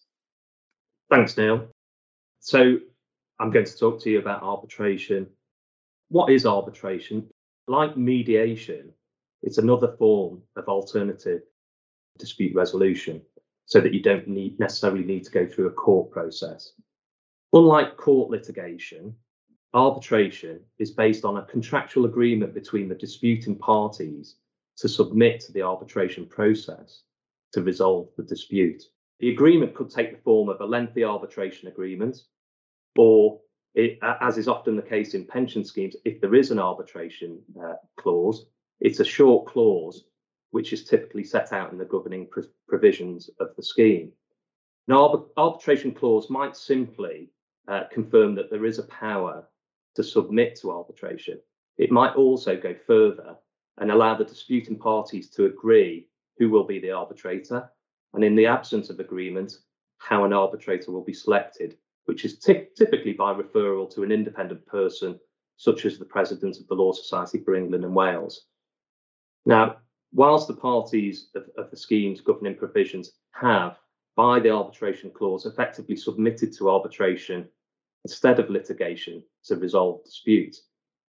Thanks, 1.11 1.37
Neil. 1.37 1.69
So 2.41 2.79
I'm 3.41 3.51
going 3.51 3.67
to 3.67 3.77
talk 3.77 4.01
to 4.03 4.11
you 4.11 4.19
about 4.19 4.43
arbitration. 4.43 5.27
What 6.09 6.31
is 6.31 6.47
arbitration? 6.47 7.29
like 7.69 7.97
mediation, 7.97 8.93
it's 9.43 9.59
another 9.59 9.95
form 9.99 10.43
of 10.57 10.65
alternative 10.65 11.43
dispute 12.19 12.55
resolution 12.55 13.23
so 13.69 13.83
that 13.83 13.93
you 13.93 14.03
don't 14.03 14.27
need 14.27 14.59
necessarily 14.59 15.05
need 15.05 15.25
to 15.25 15.31
go 15.31 15.47
through 15.47 15.67
a 15.67 15.73
court 15.73 16.11
process. 16.11 16.73
Unlike 17.53 17.99
court 17.99 18.31
litigation, 18.31 19.15
arbitration 19.75 20.61
is 20.79 20.91
based 20.91 21.25
on 21.25 21.37
a 21.37 21.45
contractual 21.45 22.07
agreement 22.07 22.55
between 22.55 22.89
the 22.89 22.95
disputing 22.95 23.57
parties 23.57 24.37
to 24.79 24.89
submit 24.89 25.41
to 25.41 25.53
the 25.53 25.61
arbitration 25.61 26.27
process 26.27 27.03
to 27.53 27.63
resolve 27.63 28.09
the 28.17 28.23
dispute. 28.23 28.83
The 29.21 29.31
agreement 29.31 29.75
could 29.75 29.91
take 29.91 30.13
the 30.13 30.23
form 30.23 30.49
of 30.49 30.63
a 30.63 30.67
lengthy 30.67 31.05
arbitration 31.05 31.69
agreement, 31.69 32.17
or 32.97 33.39
it, 33.75 33.99
as 34.03 34.39
is 34.39 34.49
often 34.49 34.77
the 34.77 34.83
case 34.83 35.13
in 35.13 35.27
pension 35.27 35.63
schemes, 35.63 35.95
if 36.07 36.23
there 36.23 36.35
is 36.35 36.51
an 36.51 36.59
arbitration 36.59 37.41
uh, 37.63 37.75
clause, 37.99 38.47
it's 38.81 39.01
a 39.01 39.05
short 39.05 39.47
clause 39.47 40.05
which 40.51 40.73
is 40.73 40.85
typically 40.85 41.25
set 41.25 41.53
out 41.53 41.73
in 41.73 41.79
the 41.79 41.85
governing 41.85 42.27
pr- 42.27 42.41
provisions 42.67 43.31
of 43.41 43.55
the 43.57 43.63
scheme. 43.63 44.13
An 44.89 44.95
arbitration 45.37 45.93
clause 45.93 46.31
might 46.31 46.57
simply 46.57 47.31
uh, 47.69 47.85
confirm 47.93 48.35
that 48.35 48.51
there 48.51 48.65
is 48.65 48.79
a 48.79 48.85
power 48.85 49.47
to 49.95 50.03
submit 50.03 50.59
to 50.61 50.71
arbitration. 50.71 51.39
It 51.77 51.91
might 51.91 52.17
also 52.17 52.57
go 52.57 52.75
further 52.87 53.37
and 53.79 53.91
allow 53.91 54.17
the 54.17 54.25
disputing 54.25 54.79
parties 54.79 55.29
to 55.31 55.47
agree 55.47 56.09
who 56.39 56.51
will 56.51 56.65
be 56.65 56.79
the 56.79 56.93
arbitrator, 56.93 57.71
and 58.15 58.25
in 58.25 58.35
the 58.35 58.47
absence 58.47 58.91
of 58.91 59.01
agreement, 59.01 59.59
how 59.99 60.25
an 60.25 60.33
arbitrator 60.33 60.91
will 60.91 61.05
be 61.05 61.13
selected, 61.13 61.77
which 62.07 62.25
is 62.25 62.39
t- 62.39 62.69
typically 62.77 63.13
by 63.13 63.35
referral 63.35 63.93
to 63.95 64.03
an 64.03 64.13
independent 64.13 64.65
person, 64.67 65.19
such 65.57 65.85
as 65.85 65.99
the 65.99 66.05
president 66.05 66.59
of 66.59 66.67
the 66.69 66.75
Law 66.75 66.93
Society 66.93 67.39
for 67.45 67.55
England 67.55 67.85
and 67.85 67.95
Wales. 67.95 68.47
Now, 69.45 69.77
whilst 70.13 70.49
the 70.49 70.55
parties 70.55 71.29
of, 71.35 71.45
of 71.57 71.71
the 71.71 71.77
scheme's 71.77 72.21
governing 72.21 72.57
provisions 72.57 73.13
have, 73.33 73.79
by 74.17 74.41
the 74.41 74.51
arbitration 74.51 75.11
clause, 75.11 75.47
effectively 75.47 75.97
submitted 75.97 76.53
to 76.53 76.71
arbitration 76.71 77.49
instead 78.05 78.41
of 78.41 78.51
litigation 78.51 79.23
to 79.45 79.57
resolve 79.57 80.05
disputes, 80.05 80.63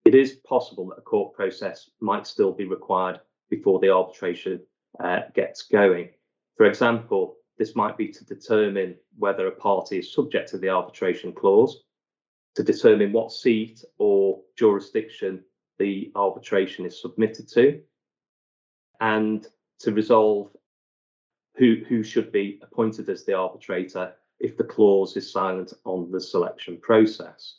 it 0.06 0.16
is 0.16 0.34
possible 0.48 0.88
that 0.88 0.98
a 0.98 1.02
court 1.02 1.34
process 1.34 1.90
might 2.00 2.28
still 2.28 2.52
be 2.52 2.66
required 2.66 3.20
before 3.50 3.80
the 3.80 3.90
arbitration 3.90 4.60
uh, 5.00 5.22
gets 5.34 5.64
going. 5.64 6.10
For 6.58 6.66
example, 6.66 7.38
this 7.58 7.76
might 7.76 7.98
be 7.98 8.08
to 8.08 8.26
determine 8.26 8.96
whether 9.18 9.48
a 9.48 9.52
party 9.52 10.00
is 10.00 10.14
subject 10.14 10.50
to 10.50 10.58
the 10.58 10.70
arbitration 10.70 11.34
clause, 11.34 11.84
to 12.56 12.64
determine 12.64 13.12
what 13.12 13.32
seat 13.32 13.84
or 13.98 14.42
jurisdiction 14.58 15.44
the 15.80 16.12
arbitration 16.16 16.86
is 16.86 17.02
submitted 17.02 17.48
to, 17.50 17.82
and 19.02 19.48
to 19.80 19.92
resolve 19.92 20.56
who, 21.58 21.78
who 21.90 22.04
should 22.04 22.32
be 22.32 22.60
appointed 22.62 23.10
as 23.10 23.26
the 23.26 23.34
arbitrator 23.34 24.14
if 24.40 24.56
the 24.58 24.64
clause 24.64 25.18
is 25.18 25.32
silent 25.32 25.74
on 25.84 26.10
the 26.12 26.22
selection 26.22 26.78
process. 26.78 27.58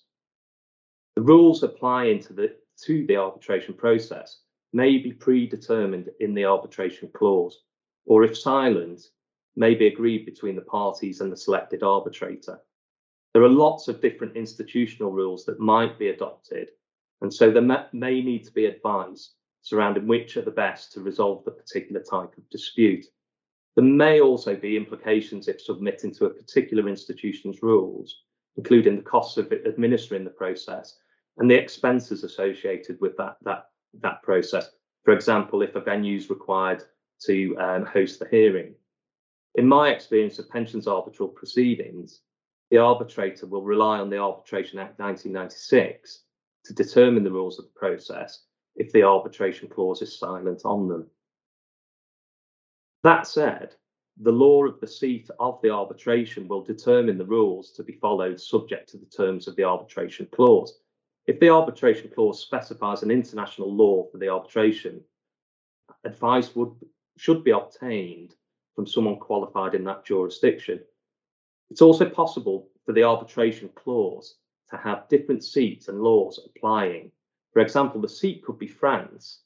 The 1.16 1.22
rules 1.22 1.62
applying 1.62 2.20
to 2.20 2.32
the, 2.32 2.56
to 2.84 3.06
the 3.06 3.16
arbitration 3.16 3.74
process 3.74 4.38
may 4.72 4.96
be 4.98 5.12
predetermined 5.12 6.08
in 6.20 6.32
the 6.32 6.46
arbitration 6.46 7.10
clause, 7.12 7.62
or 8.06 8.24
if 8.24 8.38
silent, 8.38 9.02
may 9.54 9.74
be 9.74 9.88
agreed 9.88 10.24
between 10.24 10.56
the 10.56 10.62
parties 10.62 11.20
and 11.20 11.30
the 11.30 11.36
selected 11.36 11.82
arbitrator. 11.82 12.58
There 13.34 13.42
are 13.42 13.48
lots 13.48 13.88
of 13.88 14.00
different 14.00 14.36
institutional 14.36 15.12
rules 15.12 15.44
that 15.44 15.60
might 15.60 15.98
be 15.98 16.08
adopted, 16.08 16.70
and 17.20 17.32
so 17.32 17.50
there 17.50 17.88
may 17.92 18.22
need 18.22 18.44
to 18.44 18.52
be 18.52 18.64
advice 18.64 19.34
surrounding 19.62 20.06
which 20.06 20.36
are 20.36 20.42
the 20.42 20.50
best 20.50 20.92
to 20.92 21.00
resolve 21.00 21.44
the 21.44 21.50
particular 21.50 22.02
type 22.02 22.36
of 22.36 22.50
dispute. 22.50 23.06
There 23.76 23.84
may 23.84 24.20
also 24.20 24.54
be 24.54 24.76
implications 24.76 25.48
if 25.48 25.60
submitting 25.60 26.12
to 26.14 26.26
a 26.26 26.30
particular 26.30 26.88
institution's 26.88 27.62
rules, 27.62 28.22
including 28.56 28.96
the 28.96 29.02
costs 29.02 29.38
of 29.38 29.50
administering 29.52 30.24
the 30.24 30.30
process 30.30 30.98
and 31.38 31.50
the 31.50 31.54
expenses 31.54 32.24
associated 32.24 33.00
with 33.00 33.16
that, 33.16 33.36
that, 33.42 33.66
that 34.00 34.22
process. 34.22 34.70
For 35.04 35.14
example, 35.14 35.62
if 35.62 35.74
a 35.74 35.80
venue 35.80 36.16
is 36.16 36.28
required 36.28 36.84
to 37.24 37.56
um, 37.58 37.86
host 37.86 38.18
the 38.18 38.28
hearing. 38.28 38.74
In 39.54 39.66
my 39.66 39.90
experience 39.90 40.38
of 40.38 40.50
pensions 40.50 40.86
arbitral 40.86 41.28
proceedings, 41.28 42.20
the 42.70 42.78
arbitrator 42.78 43.46
will 43.46 43.62
rely 43.62 43.98
on 43.98 44.10
the 44.10 44.18
Arbitration 44.18 44.78
Act 44.78 44.98
1996 44.98 46.22
to 46.64 46.74
determine 46.74 47.22
the 47.22 47.30
rules 47.30 47.58
of 47.58 47.66
the 47.66 47.78
process 47.78 48.44
if 48.76 48.92
the 48.92 49.02
arbitration 49.02 49.68
clause 49.68 50.02
is 50.02 50.18
silent 50.18 50.62
on 50.64 50.88
them. 50.88 51.06
That 53.02 53.26
said, 53.26 53.74
the 54.20 54.32
law 54.32 54.64
of 54.64 54.78
the 54.80 54.86
seat 54.86 55.30
of 55.40 55.60
the 55.62 55.70
arbitration 55.70 56.46
will 56.46 56.62
determine 56.62 57.18
the 57.18 57.24
rules 57.24 57.72
to 57.72 57.82
be 57.82 57.94
followed 57.94 58.40
subject 58.40 58.90
to 58.90 58.98
the 58.98 59.06
terms 59.06 59.48
of 59.48 59.56
the 59.56 59.64
arbitration 59.64 60.28
clause. 60.32 60.78
If 61.26 61.40
the 61.40 61.48
arbitration 61.48 62.10
clause 62.14 62.40
specifies 62.40 63.02
an 63.02 63.10
international 63.10 63.74
law 63.74 64.06
for 64.10 64.18
the 64.18 64.28
arbitration, 64.28 65.00
advice 66.04 66.54
would 66.54 66.74
should 67.16 67.44
be 67.44 67.50
obtained 67.50 68.34
from 68.74 68.86
someone 68.86 69.18
qualified 69.18 69.74
in 69.74 69.84
that 69.84 70.04
jurisdiction. 70.04 70.80
It's 71.70 71.82
also 71.82 72.08
possible 72.08 72.68
for 72.84 72.92
the 72.92 73.02
arbitration 73.02 73.68
clause 73.74 74.36
to 74.70 74.76
have 74.76 75.08
different 75.08 75.44
seats 75.44 75.88
and 75.88 76.00
laws 76.00 76.40
applying 76.44 77.12
for 77.52 77.60
example, 77.60 78.00
the 78.00 78.08
seat 78.08 78.44
could 78.44 78.58
be 78.58 78.66
France, 78.66 79.40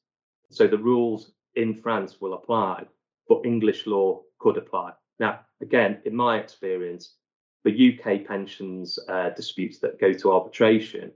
so 0.50 0.66
the 0.66 0.78
rules 0.78 1.32
in 1.54 1.74
France 1.74 2.20
will 2.20 2.34
apply, 2.34 2.84
but 3.28 3.44
English 3.44 3.86
law 3.86 4.22
could 4.38 4.56
apply. 4.56 4.92
Now, 5.18 5.40
again, 5.60 6.00
in 6.04 6.14
my 6.14 6.38
experience, 6.38 7.14
for 7.62 7.70
UK 7.70 8.24
pensions 8.24 8.98
uh, 9.08 9.30
disputes 9.30 9.78
that 9.80 9.98
go 9.98 10.12
to 10.12 10.32
arbitration, 10.32 11.10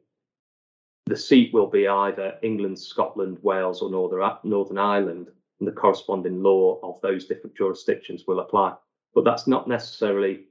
the 1.06 1.16
seat 1.16 1.52
will 1.52 1.68
be 1.68 1.86
either 1.86 2.38
England, 2.42 2.78
Scotland, 2.78 3.38
Wales, 3.42 3.82
or 3.82 3.90
Northern, 3.90 4.36
Northern 4.42 4.78
Ireland, 4.78 5.28
and 5.60 5.68
the 5.68 5.72
corresponding 5.72 6.42
law 6.42 6.80
of 6.82 7.00
those 7.02 7.26
different 7.26 7.56
jurisdictions 7.56 8.24
will 8.26 8.40
apply. 8.40 8.74
But 9.14 9.24
that's 9.24 9.46
not 9.46 9.68
necessarily 9.68 10.46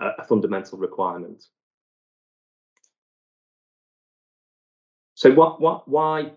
a, 0.00 0.10
a 0.18 0.24
fundamental 0.24 0.78
requirement. 0.78 1.44
So 5.24 5.32
what, 5.32 5.58
what, 5.58 5.88
why 5.88 6.32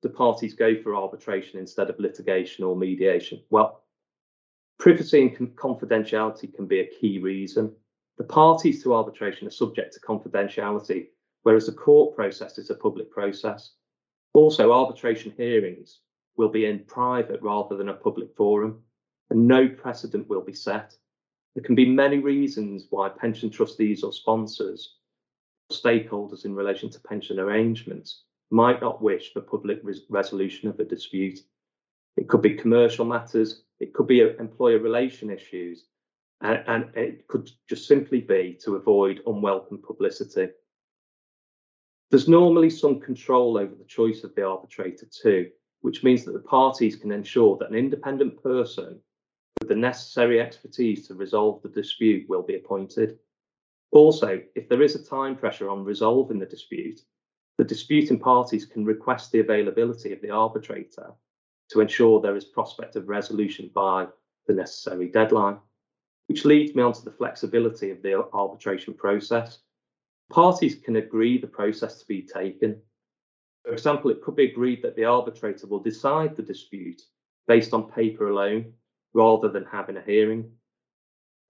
do 0.00 0.08
parties 0.08 0.54
go 0.54 0.74
for 0.82 0.96
arbitration 0.96 1.58
instead 1.58 1.90
of 1.90 1.98
litigation 1.98 2.64
or 2.64 2.74
mediation? 2.74 3.42
Well, 3.50 3.84
privacy 4.78 5.20
and 5.20 5.54
confidentiality 5.54 6.54
can 6.54 6.66
be 6.66 6.80
a 6.80 6.88
key 6.98 7.18
reason. 7.18 7.74
The 8.16 8.24
parties 8.24 8.82
to 8.82 8.94
arbitration 8.94 9.48
are 9.48 9.50
subject 9.50 9.92
to 9.92 10.00
confidentiality, 10.00 11.08
whereas 11.42 11.66
the 11.66 11.72
court 11.72 12.16
process 12.16 12.56
is 12.56 12.70
a 12.70 12.74
public 12.74 13.10
process. 13.10 13.74
Also, 14.32 14.72
arbitration 14.72 15.34
hearings 15.36 16.00
will 16.38 16.48
be 16.48 16.64
in 16.64 16.86
private 16.86 17.42
rather 17.42 17.76
than 17.76 17.90
a 17.90 17.92
public 17.92 18.34
forum, 18.34 18.80
and 19.28 19.46
no 19.46 19.68
precedent 19.68 20.26
will 20.26 20.40
be 20.40 20.54
set. 20.54 20.94
There 21.54 21.64
can 21.64 21.74
be 21.74 21.84
many 21.84 22.16
reasons 22.16 22.86
why 22.88 23.10
pension 23.10 23.50
trustees 23.50 24.02
or 24.02 24.10
sponsors 24.10 24.96
stakeholders 25.72 26.44
in 26.44 26.54
relation 26.54 26.90
to 26.90 27.00
pension 27.00 27.38
arrangements 27.38 28.24
might 28.50 28.80
not 28.80 29.02
wish 29.02 29.32
for 29.32 29.40
public 29.40 29.80
res- 29.82 30.02
resolution 30.10 30.68
of 30.68 30.78
a 30.78 30.84
dispute. 30.84 31.40
It 32.16 32.28
could 32.28 32.42
be 32.42 32.54
commercial 32.54 33.04
matters, 33.04 33.62
it 33.80 33.94
could 33.94 34.06
be 34.06 34.22
uh, 34.22 34.28
employer 34.38 34.78
relation 34.78 35.30
issues, 35.30 35.86
and, 36.42 36.62
and 36.66 36.96
it 36.96 37.26
could 37.28 37.50
just 37.68 37.88
simply 37.88 38.20
be 38.20 38.58
to 38.64 38.76
avoid 38.76 39.22
unwelcome 39.26 39.82
publicity. 39.82 40.48
There's 42.10 42.28
normally 42.28 42.68
some 42.68 43.00
control 43.00 43.56
over 43.56 43.74
the 43.74 43.84
choice 43.84 44.22
of 44.22 44.34
the 44.34 44.46
arbitrator 44.46 45.06
too, 45.06 45.50
which 45.80 46.04
means 46.04 46.24
that 46.24 46.32
the 46.32 46.40
parties 46.40 46.96
can 46.96 47.10
ensure 47.10 47.56
that 47.56 47.70
an 47.70 47.74
independent 47.74 48.42
person 48.42 49.00
with 49.60 49.68
the 49.68 49.76
necessary 49.76 50.40
expertise 50.40 51.06
to 51.08 51.14
resolve 51.14 51.62
the 51.62 51.68
dispute 51.68 52.28
will 52.28 52.42
be 52.42 52.56
appointed. 52.56 53.18
Also, 53.92 54.40
if 54.54 54.68
there 54.68 54.82
is 54.82 54.94
a 54.94 55.04
time 55.04 55.36
pressure 55.36 55.68
on 55.68 55.84
resolving 55.84 56.38
the 56.38 56.46
dispute, 56.46 57.00
the 57.58 57.64
disputing 57.64 58.18
parties 58.18 58.64
can 58.64 58.84
request 58.84 59.30
the 59.30 59.40
availability 59.40 60.12
of 60.12 60.20
the 60.22 60.30
arbitrator 60.30 61.12
to 61.70 61.80
ensure 61.80 62.20
there 62.20 62.36
is 62.36 62.46
prospect 62.46 62.96
of 62.96 63.08
resolution 63.08 63.70
by 63.74 64.06
the 64.46 64.54
necessary 64.54 65.08
deadline, 65.08 65.58
which 66.26 66.46
leads 66.46 66.74
me 66.74 66.82
on 66.82 66.94
to 66.94 67.04
the 67.04 67.10
flexibility 67.10 67.90
of 67.90 68.02
the 68.02 68.26
arbitration 68.32 68.94
process. 68.94 69.58
Parties 70.30 70.74
can 70.74 70.96
agree 70.96 71.38
the 71.38 71.46
process 71.46 71.98
to 71.98 72.06
be 72.06 72.22
taken. 72.22 72.80
For 73.64 73.72
example, 73.72 74.10
it 74.10 74.22
could 74.22 74.36
be 74.36 74.50
agreed 74.50 74.82
that 74.82 74.96
the 74.96 75.04
arbitrator 75.04 75.66
will 75.66 75.80
decide 75.80 76.34
the 76.34 76.42
dispute 76.42 77.02
based 77.46 77.74
on 77.74 77.90
paper 77.90 78.30
alone 78.30 78.72
rather 79.12 79.48
than 79.50 79.66
having 79.66 79.98
a 79.98 80.02
hearing 80.02 80.50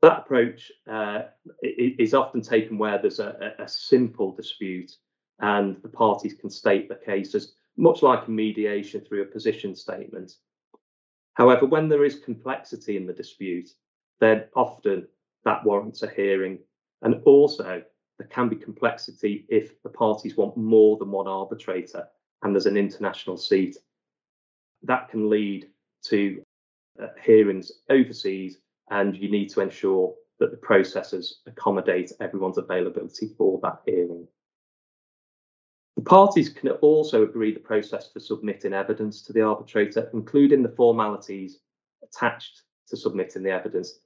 that 0.03 0.19
approach 0.19 0.73
uh, 0.91 1.23
is 1.63 2.13
often 2.13 2.43
taken 2.43 2.77
where 2.77 2.99
there's 2.99 3.21
a, 3.21 3.55
a, 3.61 3.69
simple 3.69 4.33
dispute 4.33 4.91
and 5.39 5.77
the 5.83 5.89
parties 5.89 6.35
can 6.35 6.51
state 6.51 6.89
the 6.89 6.97
case 6.97 7.35
as 7.37 7.55
much 7.77 8.03
like 8.03 8.27
a 8.27 8.31
mediation 8.31 9.01
through 9.01 9.23
a 9.23 9.27
position 9.27 9.77
statement. 9.77 10.35
However, 11.35 11.67
when 11.67 11.89
there 11.89 12.05
is 12.05 12.19
complexity 12.19 12.97
in 12.97 13.07
the 13.07 13.13
dispute, 13.13 13.71
then 14.21 14.45
often 14.55 15.07
that 15.45 15.65
warrants 15.65 16.03
a 16.03 16.11
hearing 16.11 16.59
And 17.03 17.21
also, 17.25 17.83
there 18.19 18.29
can 18.29 18.49
be 18.49 18.57
complexity 18.57 19.47
if 19.49 19.83
the 19.83 19.89
parties 19.89 20.37
want 20.37 20.57
more 20.57 20.97
than 20.97 21.11
one 21.11 21.27
arbitrator 21.27 22.07
and 22.43 22.55
there's 22.55 22.67
an 22.67 22.77
international 22.77 23.37
seat. 23.37 23.77
That 24.83 25.09
can 25.09 25.31
lead 25.31 25.69
to 26.07 26.43
uh, 27.01 27.09
hearings 27.23 27.73
overseas, 27.89 28.59
and 28.93 29.17
you 29.17 29.31
need 29.31 29.49
to 29.49 29.63
ensure 29.63 30.15
that 30.39 30.51
the 30.51 30.57
processes 30.59 31.41
accommodate 31.47 32.13
everyone's 32.21 32.59
availability 32.59 33.35
for 33.39 33.59
that 33.63 33.79
hearing. 33.87 34.29
The 35.97 36.03
parties 36.03 36.51
can 36.51 36.69
also 36.71 37.23
agree 37.23 37.55
the 37.55 37.61
process 37.61 38.13
for 38.13 38.21
submitting 38.21 38.75
evidence 38.75 39.23
to 39.23 39.33
the 39.33 39.41
arbitrator, 39.41 40.11
including 40.13 40.63
the 40.63 40.77
formalities 40.77 41.61
attached 42.03 42.63
to 42.89 42.97
submitting 42.97 43.43
the 43.43 43.51
evidence. 43.51 44.01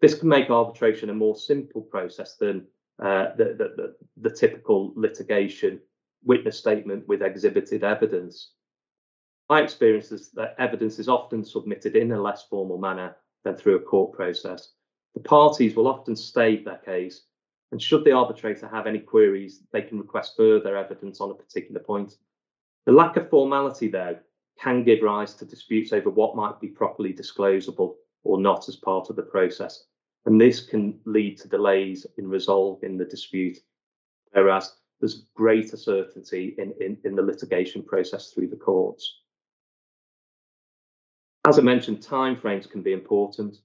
This 0.00 0.18
can 0.18 0.28
make 0.28 0.50
arbitration 0.50 1.10
a 1.10 1.14
more 1.14 1.36
simple 1.36 1.82
process 1.82 2.36
than 2.36 2.66
uh, 3.00 3.36
the, 3.36 3.44
the, 3.44 3.68
the, 3.76 4.28
the 4.28 4.34
typical 4.34 4.92
litigation 4.96 5.80
witness 6.24 6.58
statement 6.58 7.06
with 7.06 7.22
exhibited 7.22 7.84
evidence. 7.84 8.54
My 9.48 9.60
experience 9.62 10.10
is 10.10 10.32
that 10.32 10.56
evidence 10.58 10.98
is 10.98 11.08
often 11.08 11.44
submitted 11.44 11.94
in 11.94 12.10
a 12.10 12.20
less 12.20 12.44
formal 12.48 12.78
manner 12.78 13.16
than 13.44 13.56
through 13.56 13.76
a 13.76 13.80
court 13.80 14.12
process. 14.12 14.72
The 15.14 15.20
parties 15.20 15.74
will 15.76 15.88
often 15.88 16.16
state 16.16 16.64
their 16.64 16.78
case, 16.78 17.22
and 17.70 17.80
should 17.80 18.04
the 18.04 18.12
arbitrator 18.12 18.68
have 18.68 18.86
any 18.86 18.98
queries, 18.98 19.62
they 19.72 19.82
can 19.82 19.98
request 19.98 20.36
further 20.36 20.76
evidence 20.76 21.20
on 21.20 21.30
a 21.30 21.34
particular 21.34 21.80
point. 21.80 22.16
The 22.86 22.92
lack 22.92 23.16
of 23.16 23.30
formality, 23.30 23.88
though, 23.88 24.18
can 24.58 24.84
give 24.84 25.02
rise 25.02 25.34
to 25.34 25.44
disputes 25.44 25.92
over 25.92 26.10
what 26.10 26.36
might 26.36 26.60
be 26.60 26.68
properly 26.68 27.12
disclosable 27.12 27.94
or 28.24 28.38
not 28.38 28.68
as 28.68 28.76
part 28.76 29.10
of 29.10 29.16
the 29.16 29.22
process. 29.22 29.84
And 30.26 30.40
this 30.40 30.60
can 30.60 31.00
lead 31.04 31.38
to 31.38 31.48
delays 31.48 32.06
in 32.16 32.28
resolving 32.28 32.96
the 32.96 33.04
dispute, 33.04 33.58
whereas 34.32 34.76
there's 35.00 35.26
greater 35.34 35.76
certainty 35.76 36.54
in, 36.58 36.72
in, 36.80 36.96
in 37.04 37.16
the 37.16 37.22
litigation 37.22 37.82
process 37.82 38.30
through 38.30 38.48
the 38.48 38.56
courts. 38.56 39.21
As 41.52 41.58
I 41.58 41.62
mentioned, 41.62 42.00
timeframes 42.00 42.66
can 42.66 42.80
be 42.80 42.94
important. 42.94 43.58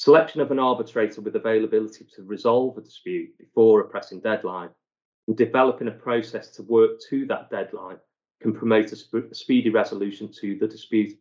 Selection 0.00 0.40
of 0.40 0.50
an 0.50 0.58
arbitrator 0.58 1.20
with 1.20 1.36
availability 1.36 2.04
to 2.16 2.24
resolve 2.24 2.76
a 2.76 2.80
dispute 2.80 3.38
before 3.38 3.80
a 3.80 3.88
pressing 3.88 4.18
deadline 4.18 4.70
and 5.28 5.36
developing 5.36 5.86
a 5.86 5.92
process 5.92 6.50
to 6.56 6.64
work 6.64 6.98
to 7.08 7.24
that 7.26 7.50
deadline 7.50 7.98
can 8.42 8.52
promote 8.52 8.90
a, 8.90 8.96
sp- 8.98 9.30
speedy 9.30 9.70
resolution 9.70 10.28
to 10.40 10.58
the 10.58 10.66
dispute. 10.66 11.16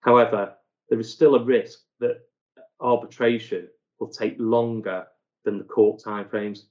However, 0.00 0.54
there 0.88 0.98
is 0.98 1.12
still 1.12 1.36
a 1.36 1.44
risk 1.44 1.78
that 2.00 2.22
arbitration 2.80 3.68
will 4.00 4.08
take 4.08 4.34
longer 4.40 5.06
than 5.44 5.58
the 5.58 5.64
court 5.64 6.02
timeframes. 6.04 6.62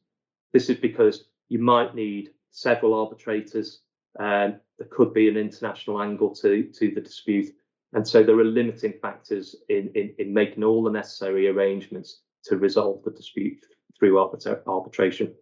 This 0.51 0.69
is 0.69 0.75
because 0.75 1.29
you 1.47 1.59
might 1.59 1.95
need 1.95 2.31
several 2.51 2.93
arbitrators. 2.93 3.83
and 4.19 4.59
there 4.77 4.87
could 4.91 5.13
be 5.13 5.29
an 5.29 5.37
international 5.37 6.01
angle 6.01 6.35
to, 6.35 6.63
to 6.73 6.91
the 6.91 6.99
dispute. 6.99 7.53
And 7.93 8.07
so 8.07 8.23
there 8.23 8.37
are 8.37 8.45
limiting 8.45 8.93
factors 9.01 9.55
in, 9.69 9.91
in, 9.95 10.13
in 10.19 10.33
making 10.33 10.63
all 10.63 10.83
the 10.83 10.91
necessary 10.91 11.47
arrangements 11.47 12.21
to 12.43 12.57
resolve 12.57 13.03
the 13.03 13.11
dispute 13.11 13.65
through 13.97 14.13
arbitra- 14.13 14.61
arbitration. 14.67 15.33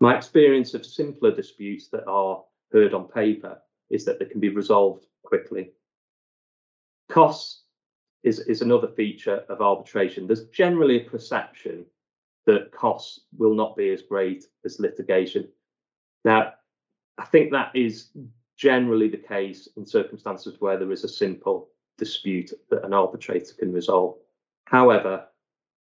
My 0.00 0.16
experience 0.16 0.74
of 0.74 0.86
simpler 0.86 1.34
disputes 1.34 1.88
that 1.88 2.06
are 2.06 2.42
heard 2.72 2.94
on 2.94 3.08
paper 3.08 3.58
is 3.90 4.04
that 4.06 4.18
they 4.18 4.24
can 4.24 4.40
be 4.40 4.48
resolved 4.48 5.06
quickly. 5.22 5.72
Costs 7.10 7.64
is, 8.22 8.40
is 8.40 8.62
another 8.62 8.88
feature 8.88 9.44
of 9.48 9.60
arbitration. 9.60 10.26
There's 10.26 10.48
generally 10.48 11.06
a 11.06 11.10
perception 11.10 11.84
that 12.46 12.72
costs 12.72 13.20
will 13.36 13.54
not 13.54 13.76
be 13.76 13.90
as 13.90 14.02
great 14.02 14.44
as 14.64 14.80
litigation. 14.80 15.48
Now, 16.24 16.54
I 17.18 17.26
think 17.26 17.52
that 17.52 17.70
is 17.74 18.08
generally 18.56 19.08
the 19.08 19.18
case 19.18 19.68
in 19.76 19.86
circumstances 19.86 20.56
where 20.58 20.78
there 20.78 20.90
is 20.90 21.04
a 21.04 21.08
simple 21.08 21.68
dispute 21.98 22.52
that 22.70 22.84
an 22.84 22.92
arbitrator 22.92 23.54
can 23.58 23.72
resolve. 23.72 24.16
However, 24.64 25.26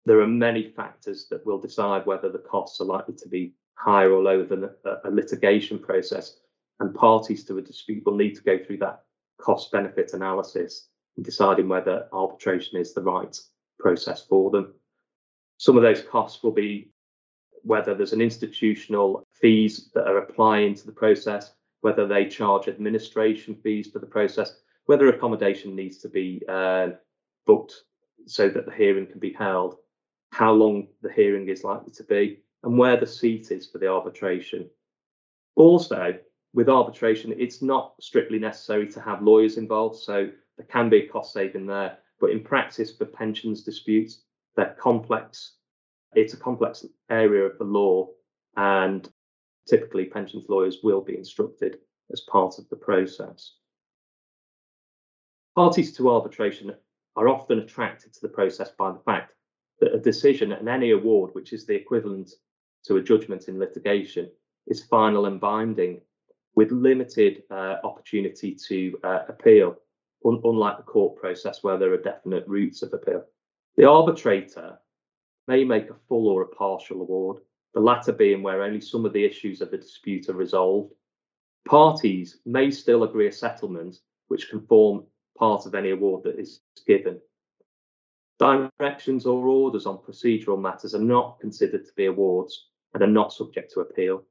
there 0.05 0.21
are 0.21 0.27
many 0.27 0.71
factors 0.71 1.27
that 1.31 1.45
will 1.47 1.59
decide 1.59 2.07
whether 2.07 2.31
the 2.31 2.39
costs 2.39 2.81
are 2.81 2.87
likely 2.87 3.15
to 3.15 3.29
be 3.29 3.55
higher 3.75 4.13
or 4.13 4.23
lower 4.23 4.45
than 4.45 4.65
a, 4.65 4.71
a 5.05 5.11
litigation 5.11 5.79
process, 5.79 6.37
and 6.81 6.95
parties 6.95 7.45
to 7.45 7.59
a 7.59 7.63
dispute 7.63 8.05
will 8.05 8.17
need 8.17 8.35
to 8.35 8.43
go 8.43 8.59
through 8.59 8.79
that 8.79 9.05
cost 9.41 9.71
benefit 9.73 10.13
analysis 10.15 10.89
in 11.17 11.23
deciding 11.23 11.69
whether 11.69 12.09
arbitration 12.13 12.81
is 12.81 12.95
the 12.95 13.03
right 13.03 13.39
process 13.79 14.25
for 14.25 14.51
them. 14.51 14.73
Some 15.59 15.77
of 15.77 15.83
those 15.83 16.03
costs 16.03 16.43
will 16.43 16.53
be 16.53 16.91
whether 17.63 17.95
there's 17.95 18.13
an 18.13 18.21
institutional 18.21 19.25
fees 19.33 19.91
that 19.95 20.09
are 20.09 20.19
applying 20.19 20.75
to 20.75 20.87
the 20.87 20.93
process, 20.93 21.53
whether 21.81 22.07
they 22.07 22.27
charge 22.27 22.69
administration 22.69 23.55
fees 23.63 23.91
for 23.91 23.99
the 23.99 24.07
process, 24.07 24.57
whether 24.87 25.09
accommodation 25.09 25.75
needs 25.75 25.99
to 25.99 26.09
be 26.09 26.43
uh, 26.49 26.89
booked 27.47 27.75
so 28.27 28.49
that 28.49 28.67
the 28.67 28.73
hearing 28.73 29.07
can 29.07 29.21
be 29.21 29.33
held, 29.33 29.77
how 30.31 30.53
long 30.53 30.89
the 31.03 31.13
hearing 31.13 31.49
is 31.49 31.65
likely 31.65 31.93
to 31.93 32.05
be, 32.05 32.39
and 32.63 32.79
where 32.79 32.97
the 32.97 33.07
seat 33.07 33.51
is 33.51 33.69
for 33.69 33.79
the 33.79 33.89
arbitration. 33.89 34.69
Also, 35.57 36.15
with 36.55 36.69
arbitration, 36.69 37.35
it's 37.39 37.63
not 37.63 37.95
strictly 38.01 38.39
necessary 38.39 38.89
to 38.89 39.01
have 39.01 39.23
lawyers 39.23 39.57
involved, 39.57 39.97
so 39.97 40.29
there 40.57 40.67
can 40.67 40.89
be 40.89 40.99
a 40.99 41.09
cost 41.09 41.33
saving 41.33 41.67
there. 41.67 41.99
But 42.21 42.31
in 42.31 42.43
practice, 42.43 42.95
for 42.95 43.07
pensions 43.07 43.63
disputes, 43.63 44.23
they're 44.57 44.77
complex. 44.79 45.57
It's 46.15 46.35
a 46.35 46.39
complex 46.39 46.85
area 47.11 47.45
of 47.45 47.59
the 47.59 47.65
law, 47.65 48.09
and 48.57 49.09
typically 49.69 50.05
pensions 50.05 50.47
lawyers 50.49 50.79
will 50.83 51.01
be 51.01 51.17
instructed 51.17 51.79
as 52.13 52.21
part 52.23 52.59
of 52.59 52.69
the 52.69 52.77
process. 52.77 53.55
Parties 55.55 55.95
to 55.97 56.11
arbitration 56.11 56.75
are 57.17 57.29
often 57.29 57.59
attracted 57.59 58.13
to 58.15 58.21
the 58.23 58.29
process 58.29 58.71
by 58.71 58.91
the 58.91 59.01
fact 59.01 59.35
that 59.81 59.95
a 59.95 59.99
decision 59.99 60.53
and 60.53 60.69
any 60.69 60.93
award, 60.93 61.35
which 61.35 61.53
is 61.53 61.67
the 61.67 61.75
equivalent 61.75 62.31
to 62.85 62.97
a 62.97 63.03
judgment 63.03 63.49
in 63.49 63.59
litigation, 63.59 64.31
is 64.67 64.85
final 64.85 65.27
and 65.27 65.41
binding 65.41 66.01
with 66.55 66.71
limited 66.71 67.43
uh, 67.51 67.77
opportunity 67.85 68.55
to 68.55 68.99
uh, 69.05 69.21
appeal, 69.29 69.77
un- 70.25 70.41
unlike 70.45 70.79
the 70.79 70.83
court 70.85 71.17
process 71.17 71.63
where 71.63 71.77
there 71.77 71.93
are 71.93 71.99
definite 71.99 72.45
routes 72.47 72.83
of 72.83 72.93
appeal. 72.95 73.25
The 73.77 73.89
arbitrator 73.89 74.79
may 75.49 75.65
make 75.65 75.91
a 75.91 75.97
full 76.09 76.29
or 76.29 76.43
a 76.43 76.49
partial 76.49 77.03
award, 77.03 77.43
the 77.75 77.81
latter 77.81 78.13
being 78.13 78.43
where 78.43 78.63
only 78.63 78.81
some 78.81 79.05
of 79.05 79.13
the 79.13 79.25
issues 79.25 79.61
of 79.61 79.71
the 79.71 79.79
dispute 79.79 80.29
are 80.29 80.35
resolved. 80.35 80.95
Parties 81.67 82.39
may 82.47 82.71
still 82.71 83.03
agree 83.03 83.29
a 83.29 83.33
settlement 83.33 83.99
which 84.29 84.49
can 84.49 84.67
form 84.67 85.05
part 85.39 85.67
of 85.67 85.75
any 85.75 85.91
award 85.91 86.25
that 86.25 86.39
is 86.39 86.61
given. 86.87 87.21
Directions 88.39 89.27
or 89.27 89.47
orders 89.47 89.87
on 89.87 89.99
procedural 89.99 90.61
matters 90.61 90.95
are 90.95 91.03
not 91.03 91.39
considered 91.41 91.85
to 91.87 91.93
be 91.97 92.07
awards 92.07 92.69
and 92.95 93.03
are 93.03 93.07
not 93.07 93.33
subject 93.33 93.73
to 93.73 93.81
appeal. 93.81 94.25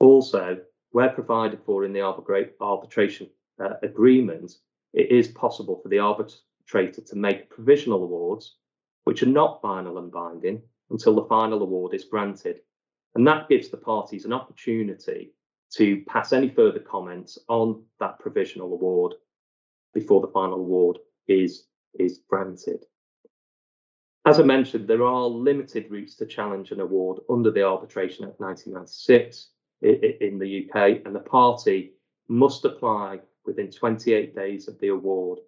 Also, 0.00 0.58
where 0.90 1.08
provided 1.10 1.60
for 1.64 1.84
in 1.84 1.92
the 1.92 2.02
arbitration 2.60 3.28
uh, 3.62 3.74
agreement, 3.82 4.52
it 4.92 5.10
is 5.10 5.28
possible 5.28 5.80
for 5.82 5.88
the 5.88 5.98
arbitrator 5.98 7.00
to 7.02 7.16
make 7.16 7.50
provisional 7.50 8.02
awards, 8.02 8.56
which 9.04 9.22
are 9.22 9.26
not 9.26 9.60
final 9.62 9.98
and 9.98 10.12
binding, 10.12 10.62
until 10.90 11.14
the 11.14 11.24
final 11.24 11.62
award 11.62 11.94
is 11.94 12.04
granted. 12.04 12.60
And 13.14 13.26
that 13.26 13.48
gives 13.48 13.68
the 13.68 13.76
parties 13.76 14.24
an 14.24 14.32
opportunity 14.32 15.32
to 15.74 16.02
pass 16.06 16.32
any 16.32 16.48
further 16.48 16.80
comments 16.80 17.38
on 17.48 17.82
that 18.00 18.18
provisional 18.18 18.72
award 18.72 19.14
before 19.98 20.20
the 20.20 20.28
final 20.28 20.58
award 20.58 20.98
is, 21.26 21.66
is 21.98 22.20
granted. 22.28 22.84
As 24.26 24.38
I 24.38 24.42
mentioned, 24.42 24.86
there 24.86 25.04
are 25.04 25.26
limited 25.26 25.90
routes 25.90 26.14
to 26.16 26.26
challenge 26.26 26.70
an 26.70 26.80
award 26.80 27.20
under 27.30 27.50
the 27.50 27.62
Arbitration 27.62 28.24
Act 28.26 28.40
1996 28.40 29.48
in 29.82 30.38
the 30.38 30.64
UK, 30.64 31.02
and 31.04 31.14
the 31.14 31.20
party 31.20 31.92
must 32.28 32.64
apply 32.64 33.20
within 33.46 33.70
28 33.70 34.34
days 34.34 34.68
of 34.68 34.78
the 34.80 34.88
award. 34.88 35.38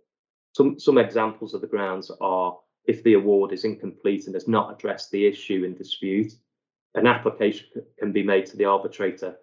Some, 0.56 0.78
some 0.78 0.98
examples 0.98 1.54
of 1.54 1.60
the 1.60 1.66
grounds 1.66 2.10
are 2.20 2.56
if 2.86 3.02
the 3.02 3.14
award 3.14 3.52
is 3.52 3.64
incomplete 3.64 4.26
and 4.26 4.34
has 4.34 4.48
not 4.48 4.72
addressed 4.72 5.10
the 5.10 5.26
issue 5.26 5.64
in 5.64 5.74
dispute, 5.74 6.32
an 6.94 7.06
application 7.06 7.66
can 7.98 8.12
be 8.12 8.22
made 8.22 8.46
to 8.46 8.56
the 8.56 8.64
arbitrator 8.64 9.36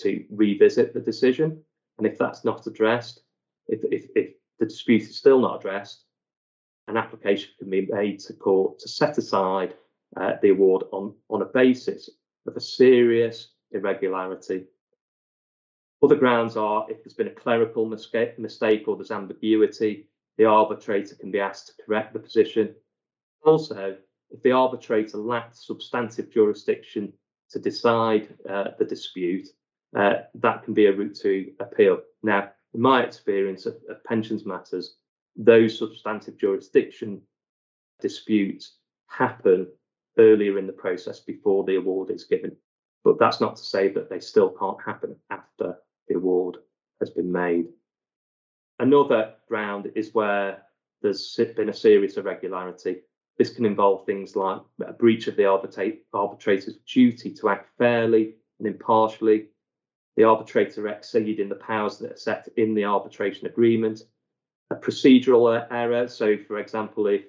to 0.00 0.24
revisit 0.30 0.92
the 0.92 1.00
decision. 1.00 1.62
And 1.98 2.06
if 2.06 2.18
that's 2.18 2.44
not 2.44 2.66
addressed, 2.66 3.20
if, 3.68 3.80
if, 3.90 4.06
if 4.14 4.34
the 4.58 4.66
dispute 4.66 5.02
is 5.02 5.16
still 5.16 5.40
not 5.40 5.60
addressed, 5.60 6.04
an 6.88 6.96
application 6.96 7.50
can 7.58 7.70
be 7.70 7.86
made 7.90 8.20
to 8.20 8.34
court 8.34 8.78
to 8.80 8.88
set 8.88 9.16
aside 9.18 9.74
uh, 10.16 10.32
the 10.42 10.50
award 10.50 10.84
on, 10.92 11.14
on 11.30 11.42
a 11.42 11.46
basis 11.46 12.10
of 12.46 12.56
a 12.56 12.60
serious 12.60 13.52
irregularity. 13.72 14.64
Other 16.02 16.16
grounds 16.16 16.56
are 16.56 16.86
if 16.90 17.02
there's 17.02 17.14
been 17.14 17.28
a 17.28 17.30
clerical 17.30 17.86
mistake 17.86 18.86
or 18.86 18.96
there's 18.96 19.10
ambiguity, 19.10 20.08
the 20.36 20.44
arbitrator 20.44 21.14
can 21.14 21.30
be 21.30 21.40
asked 21.40 21.68
to 21.68 21.84
correct 21.84 22.12
the 22.12 22.18
position. 22.18 22.74
Also, 23.44 23.96
if 24.30 24.42
the 24.42 24.52
arbitrator 24.52 25.18
lacked 25.18 25.56
substantive 25.56 26.30
jurisdiction 26.30 27.12
to 27.50 27.58
decide 27.58 28.34
uh, 28.48 28.70
the 28.78 28.84
dispute, 28.84 29.46
uh, 29.96 30.14
that 30.34 30.64
can 30.64 30.74
be 30.74 30.86
a 30.86 30.92
route 30.92 31.14
to 31.22 31.52
appeal. 31.60 32.00
Now, 32.22 32.50
in 32.74 32.80
my 32.80 33.02
experience 33.02 33.66
of, 33.66 33.76
of 33.88 34.02
pensions 34.04 34.44
matters, 34.44 34.96
those 35.36 35.78
substantive 35.78 36.36
jurisdiction 36.38 37.20
disputes 38.00 38.78
happen 39.06 39.66
earlier 40.18 40.58
in 40.58 40.66
the 40.66 40.72
process 40.72 41.20
before 41.20 41.64
the 41.64 41.76
award 41.76 42.10
is 42.10 42.24
given. 42.24 42.56
But 43.04 43.18
that's 43.18 43.40
not 43.40 43.56
to 43.56 43.62
say 43.62 43.88
that 43.88 44.10
they 44.10 44.20
still 44.20 44.50
can't 44.50 44.82
happen 44.84 45.16
after 45.30 45.76
the 46.08 46.16
award 46.16 46.56
has 47.00 47.10
been 47.10 47.30
made. 47.30 47.66
Another 48.78 49.34
ground 49.48 49.90
is 49.94 50.14
where 50.14 50.62
there's 51.02 51.38
been 51.56 51.68
a 51.68 51.74
serious 51.74 52.16
irregularity. 52.16 53.02
This 53.38 53.54
can 53.54 53.66
involve 53.66 54.06
things 54.06 54.36
like 54.36 54.60
a 54.86 54.92
breach 54.92 55.26
of 55.26 55.36
the 55.36 55.46
arbitrator's 55.46 56.78
duty 56.86 57.34
to 57.34 57.48
act 57.48 57.70
fairly 57.78 58.34
and 58.58 58.66
impartially, 58.66 59.46
the 60.16 60.24
arbitrator 60.24 60.88
exceeding 60.88 61.48
the 61.48 61.54
powers 61.56 61.98
that 61.98 62.12
are 62.12 62.16
set 62.16 62.48
in 62.56 62.74
the 62.74 62.84
arbitration 62.84 63.46
agreement, 63.46 64.02
a 64.70 64.76
procedural 64.76 65.66
error. 65.70 66.08
So, 66.08 66.36
for 66.36 66.58
example, 66.58 67.06
if 67.06 67.22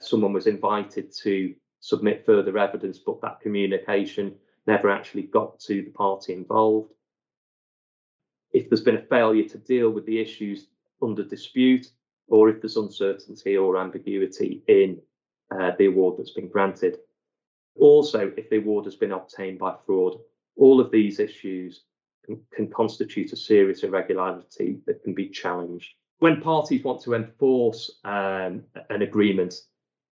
someone 0.00 0.32
was 0.32 0.46
invited 0.46 1.12
to 1.22 1.54
submit 1.80 2.24
further 2.24 2.56
evidence, 2.56 2.98
but 2.98 3.20
that 3.20 3.40
communication 3.40 4.34
never 4.66 4.90
actually 4.90 5.22
got 5.22 5.60
to 5.60 5.82
the 5.82 5.90
party 5.90 6.32
involved. 6.32 6.92
If 8.52 8.68
there's 8.68 8.80
been 8.80 8.96
a 8.96 9.02
failure 9.02 9.48
to 9.48 9.58
deal 9.58 9.90
with 9.90 10.06
the 10.06 10.20
issues 10.20 10.68
under 11.02 11.24
dispute, 11.24 11.88
or 12.28 12.48
if 12.48 12.60
there's 12.60 12.76
uncertainty 12.76 13.56
or 13.56 13.76
ambiguity 13.76 14.62
in 14.68 15.00
uh, 15.50 15.72
the 15.78 15.86
award 15.86 16.16
that's 16.16 16.30
been 16.30 16.48
granted. 16.48 16.98
Also, 17.76 18.32
if 18.36 18.48
the 18.48 18.58
award 18.58 18.86
has 18.86 18.96
been 18.96 19.12
obtained 19.12 19.58
by 19.58 19.74
fraud, 19.84 20.18
all 20.56 20.80
of 20.80 20.90
these 20.90 21.18
issues 21.18 21.82
can, 22.24 22.40
can 22.52 22.70
constitute 22.70 23.32
a 23.32 23.36
serious 23.36 23.82
irregularity 23.82 24.78
that 24.86 25.02
can 25.02 25.14
be 25.14 25.28
challenged. 25.28 25.94
When 26.18 26.40
parties 26.40 26.84
want 26.84 27.02
to 27.02 27.14
enforce 27.14 27.98
um, 28.04 28.62
an 28.90 29.02
agreement, 29.02 29.54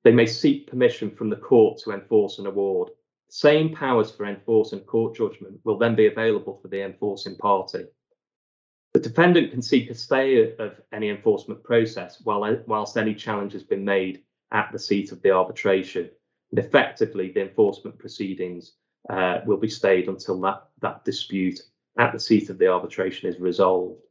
they 0.03 0.11
may 0.11 0.25
seek 0.25 0.67
permission 0.67 1.11
from 1.11 1.29
the 1.29 1.35
court 1.35 1.79
to 1.79 1.91
enforce 1.91 2.39
an 2.39 2.45
award. 2.45 2.91
Same 3.29 3.75
powers 3.75 4.09
for 4.11 4.25
enforcing 4.25 4.79
court 4.81 5.15
judgment 5.15 5.59
will 5.63 5.77
then 5.77 5.95
be 5.95 6.07
available 6.07 6.59
for 6.61 6.69
the 6.69 6.81
enforcing 6.81 7.35
party. 7.35 7.85
The 8.93 9.01
defendant 9.01 9.51
can 9.51 9.61
seek 9.61 9.89
a 9.89 9.95
stay 9.95 10.55
of 10.57 10.79
any 10.93 11.09
enforcement 11.09 11.63
process 11.63 12.21
while, 12.23 12.57
whilst 12.67 12.97
any 12.97 13.13
challenge 13.13 13.53
has 13.53 13.63
been 13.63 13.83
made 13.83 14.23
at 14.51 14.71
the 14.71 14.79
seat 14.79 15.11
of 15.11 15.21
the 15.21 15.31
arbitration. 15.31 16.09
And 16.51 16.59
effectively, 16.59 17.31
the 17.31 17.41
enforcement 17.41 17.99
proceedings 17.99 18.73
uh, 19.09 19.41
will 19.45 19.57
be 19.57 19.69
stayed 19.69 20.07
until 20.07 20.39
that, 20.41 20.69
that 20.81 21.03
dispute 21.03 21.59
at 21.97 22.13
the 22.13 22.19
seat 22.19 22.49
of 22.49 22.57
the 22.57 22.67
arbitration 22.67 23.29
is 23.29 23.39
resolved. 23.39 24.01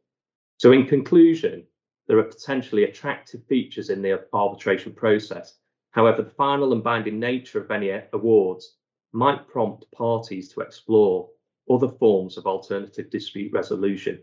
So, 0.58 0.72
in 0.72 0.86
conclusion, 0.86 1.64
there 2.06 2.18
are 2.18 2.24
potentially 2.24 2.84
attractive 2.84 3.44
features 3.46 3.90
in 3.90 4.02
the 4.02 4.24
arbitration 4.32 4.92
process. 4.92 5.58
However, 5.90 6.22
the 6.22 6.30
final 6.30 6.72
and 6.72 6.82
binding 6.82 7.18
nature 7.18 7.60
of 7.60 7.70
any 7.70 7.90
awards 8.12 8.76
might 9.12 9.48
prompt 9.48 9.90
parties 9.92 10.52
to 10.52 10.60
explore 10.60 11.28
other 11.70 11.88
forms 11.88 12.36
of 12.36 12.46
alternative 12.46 13.10
dispute 13.10 13.52
resolution 13.52 14.22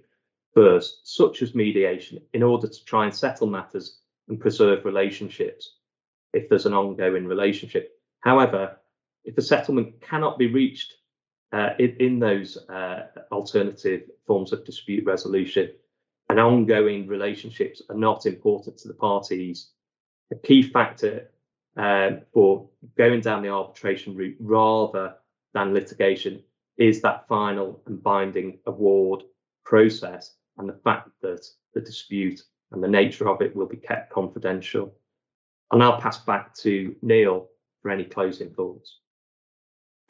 first, 0.54 1.16
such 1.16 1.42
as 1.42 1.56
mediation, 1.56 2.22
in 2.34 2.44
order 2.44 2.68
to 2.68 2.86
try 2.86 3.06
and 3.06 3.16
settle 3.16 3.48
matters 3.48 4.00
and 4.28 4.40
preserve 4.40 4.86
relationships 4.86 5.78
if 6.34 6.48
there's 6.48 6.66
an 6.66 6.74
ongoing 6.74 7.26
relationship. 7.26 8.00
However, 8.20 8.78
if 9.26 9.38
a 9.38 9.42
settlement 9.42 10.00
cannot 10.02 10.38
be 10.38 10.48
reached 10.48 10.94
in, 11.80 11.96
in, 12.00 12.20
those 12.20 12.58
uh, 12.70 13.08
alternative 13.32 14.04
forms 14.26 14.52
of 14.54 14.66
dispute 14.66 15.06
resolution 15.06 15.70
and 16.30 16.40
ongoing 16.40 17.08
relationships 17.08 17.82
are 17.90 17.96
not 17.96 18.26
important 18.26 18.78
to 18.80 18.88
the 18.88 18.94
parties, 18.94 19.70
a 20.32 20.36
key 20.36 20.64
factor 20.64 21.30
uh, 21.78 22.12
for 22.34 22.70
going 22.98 23.22
down 23.22 23.44
the 23.44 23.50
arbitration 23.50 24.16
route 24.16 24.38
rather 24.40 25.16
than 25.54 25.74
litigation 25.74 26.42
is 26.78 27.02
that 27.02 27.28
final 27.28 27.82
and 27.86 28.02
binding 28.02 28.58
award 28.66 29.24
process 29.64 30.36
and 30.58 30.68
the 30.68 30.80
fact 30.84 31.10
that 31.22 31.46
the 31.74 31.82
dispute 31.82 32.42
and 32.72 32.84
the 32.84 32.88
nature 32.88 33.30
of 33.30 33.42
it 33.42 33.56
will 33.56 33.68
be 33.68 33.78
kept 33.78 34.12
confidential. 34.12 34.94
I'll 35.72 35.80
now 35.80 36.00
pass 36.00 36.18
back 36.18 36.56
to 36.58 36.96
Neil 37.02 37.48
for 37.82 37.92
any 37.92 38.06
closing 38.06 38.52
thoughts. 38.52 39.00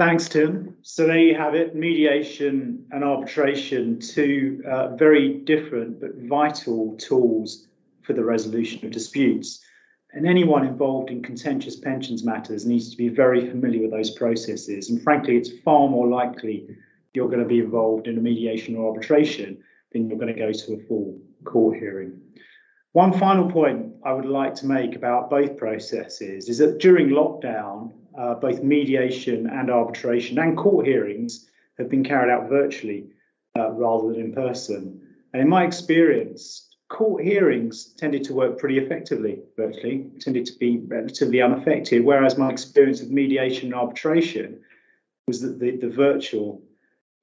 Thanks, 0.05 0.27
Tim. 0.27 0.75
So 0.81 1.07
there 1.07 1.17
you 1.17 1.35
have 1.35 1.55
it 1.55 1.75
mediation 1.75 2.85
and 2.91 3.05
arbitration, 3.05 4.01
two 4.01 4.61
uh, 4.69 4.97
very 4.97 5.35
different 5.45 6.01
but 6.01 6.15
vital 6.27 6.97
tools 6.97 7.69
for 8.01 8.11
the 8.11 8.25
resolution 8.25 8.85
of 8.85 8.91
disputes. 8.91 9.63
And 10.11 10.27
anyone 10.27 10.67
involved 10.67 11.09
in 11.09 11.23
contentious 11.23 11.77
pensions 11.77 12.25
matters 12.25 12.65
needs 12.65 12.89
to 12.91 12.97
be 12.97 13.07
very 13.07 13.49
familiar 13.49 13.81
with 13.81 13.91
those 13.91 14.11
processes. 14.11 14.89
And 14.89 15.01
frankly, 15.01 15.37
it's 15.37 15.57
far 15.63 15.87
more 15.87 16.09
likely 16.09 16.67
you're 17.13 17.29
going 17.29 17.39
to 17.39 17.47
be 17.47 17.59
involved 17.59 18.07
in 18.07 18.17
a 18.17 18.21
mediation 18.21 18.75
or 18.75 18.89
arbitration 18.89 19.63
than 19.93 20.09
you're 20.09 20.19
going 20.19 20.33
to 20.33 20.37
go 20.37 20.51
to 20.51 20.73
a 20.73 20.85
full 20.85 21.17
court 21.45 21.77
hearing. 21.77 22.19
One 22.91 23.17
final 23.17 23.49
point 23.49 23.93
I 24.03 24.11
would 24.11 24.25
like 24.25 24.53
to 24.55 24.65
make 24.65 24.97
about 24.97 25.29
both 25.29 25.55
processes 25.55 26.49
is 26.49 26.57
that 26.57 26.79
during 26.79 27.07
lockdown, 27.07 27.93
uh, 28.17 28.35
both 28.35 28.61
mediation 28.63 29.47
and 29.47 29.69
arbitration 29.69 30.39
and 30.39 30.57
court 30.57 30.85
hearings 30.85 31.49
have 31.77 31.89
been 31.89 32.03
carried 32.03 32.31
out 32.31 32.49
virtually 32.49 33.07
uh, 33.57 33.71
rather 33.71 34.11
than 34.11 34.21
in 34.21 34.33
person. 34.33 35.01
And 35.33 35.41
in 35.41 35.49
my 35.49 35.65
experience, 35.65 36.69
court 36.89 37.23
hearings 37.23 37.93
tended 37.97 38.23
to 38.25 38.33
work 38.33 38.59
pretty 38.59 38.77
effectively 38.77 39.39
virtually, 39.57 40.11
tended 40.19 40.45
to 40.45 40.57
be 40.59 40.77
relatively 40.77 41.41
unaffected, 41.41 42.05
whereas 42.05 42.37
my 42.37 42.51
experience 42.51 43.01
of 43.01 43.09
mediation 43.09 43.67
and 43.67 43.75
arbitration 43.75 44.59
was 45.27 45.41
that 45.41 45.59
the, 45.59 45.77
the 45.77 45.89
virtual 45.89 46.61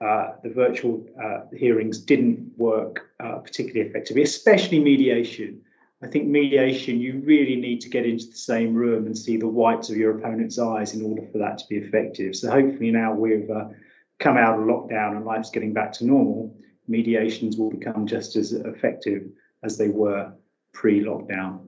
uh, 0.00 0.32
the 0.42 0.48
virtual 0.48 1.06
uh, 1.22 1.40
hearings 1.54 1.98
didn't 1.98 2.52
work 2.56 3.10
uh, 3.20 3.36
particularly 3.36 3.86
effectively, 3.86 4.22
especially 4.22 4.80
mediation. 4.80 5.60
I 6.02 6.06
think 6.06 6.28
mediation, 6.28 6.98
you 6.98 7.22
really 7.24 7.56
need 7.56 7.82
to 7.82 7.90
get 7.90 8.06
into 8.06 8.26
the 8.26 8.36
same 8.36 8.74
room 8.74 9.06
and 9.06 9.16
see 9.16 9.36
the 9.36 9.48
whites 9.48 9.90
of 9.90 9.96
your 9.96 10.18
opponent's 10.18 10.58
eyes 10.58 10.94
in 10.94 11.04
order 11.04 11.26
for 11.30 11.38
that 11.38 11.58
to 11.58 11.64
be 11.68 11.76
effective. 11.76 12.34
So 12.34 12.50
hopefully 12.50 12.90
now 12.90 13.12
we've 13.12 13.50
uh, 13.50 13.66
come 14.18 14.38
out 14.38 14.58
of 14.58 14.64
lockdown 14.64 15.16
and 15.16 15.26
life's 15.26 15.50
getting 15.50 15.74
back 15.74 15.92
to 15.94 16.06
normal, 16.06 16.56
mediations 16.88 17.56
will 17.56 17.70
become 17.70 18.06
just 18.06 18.36
as 18.36 18.52
effective 18.52 19.28
as 19.62 19.76
they 19.76 19.88
were 19.88 20.32
pre-lockdown. 20.72 21.66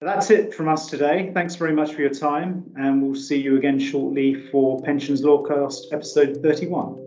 That's 0.00 0.30
it 0.30 0.52
from 0.52 0.68
us 0.68 0.88
today. 0.88 1.30
Thanks 1.32 1.54
very 1.54 1.72
much 1.72 1.92
for 1.92 2.00
your 2.00 2.10
time, 2.10 2.72
and 2.76 3.00
we'll 3.00 3.14
see 3.14 3.40
you 3.40 3.56
again 3.56 3.78
shortly 3.78 4.34
for 4.34 4.80
Pensions 4.82 5.22
Lawcast 5.22 5.92
episode 5.92 6.40
31. 6.42 7.01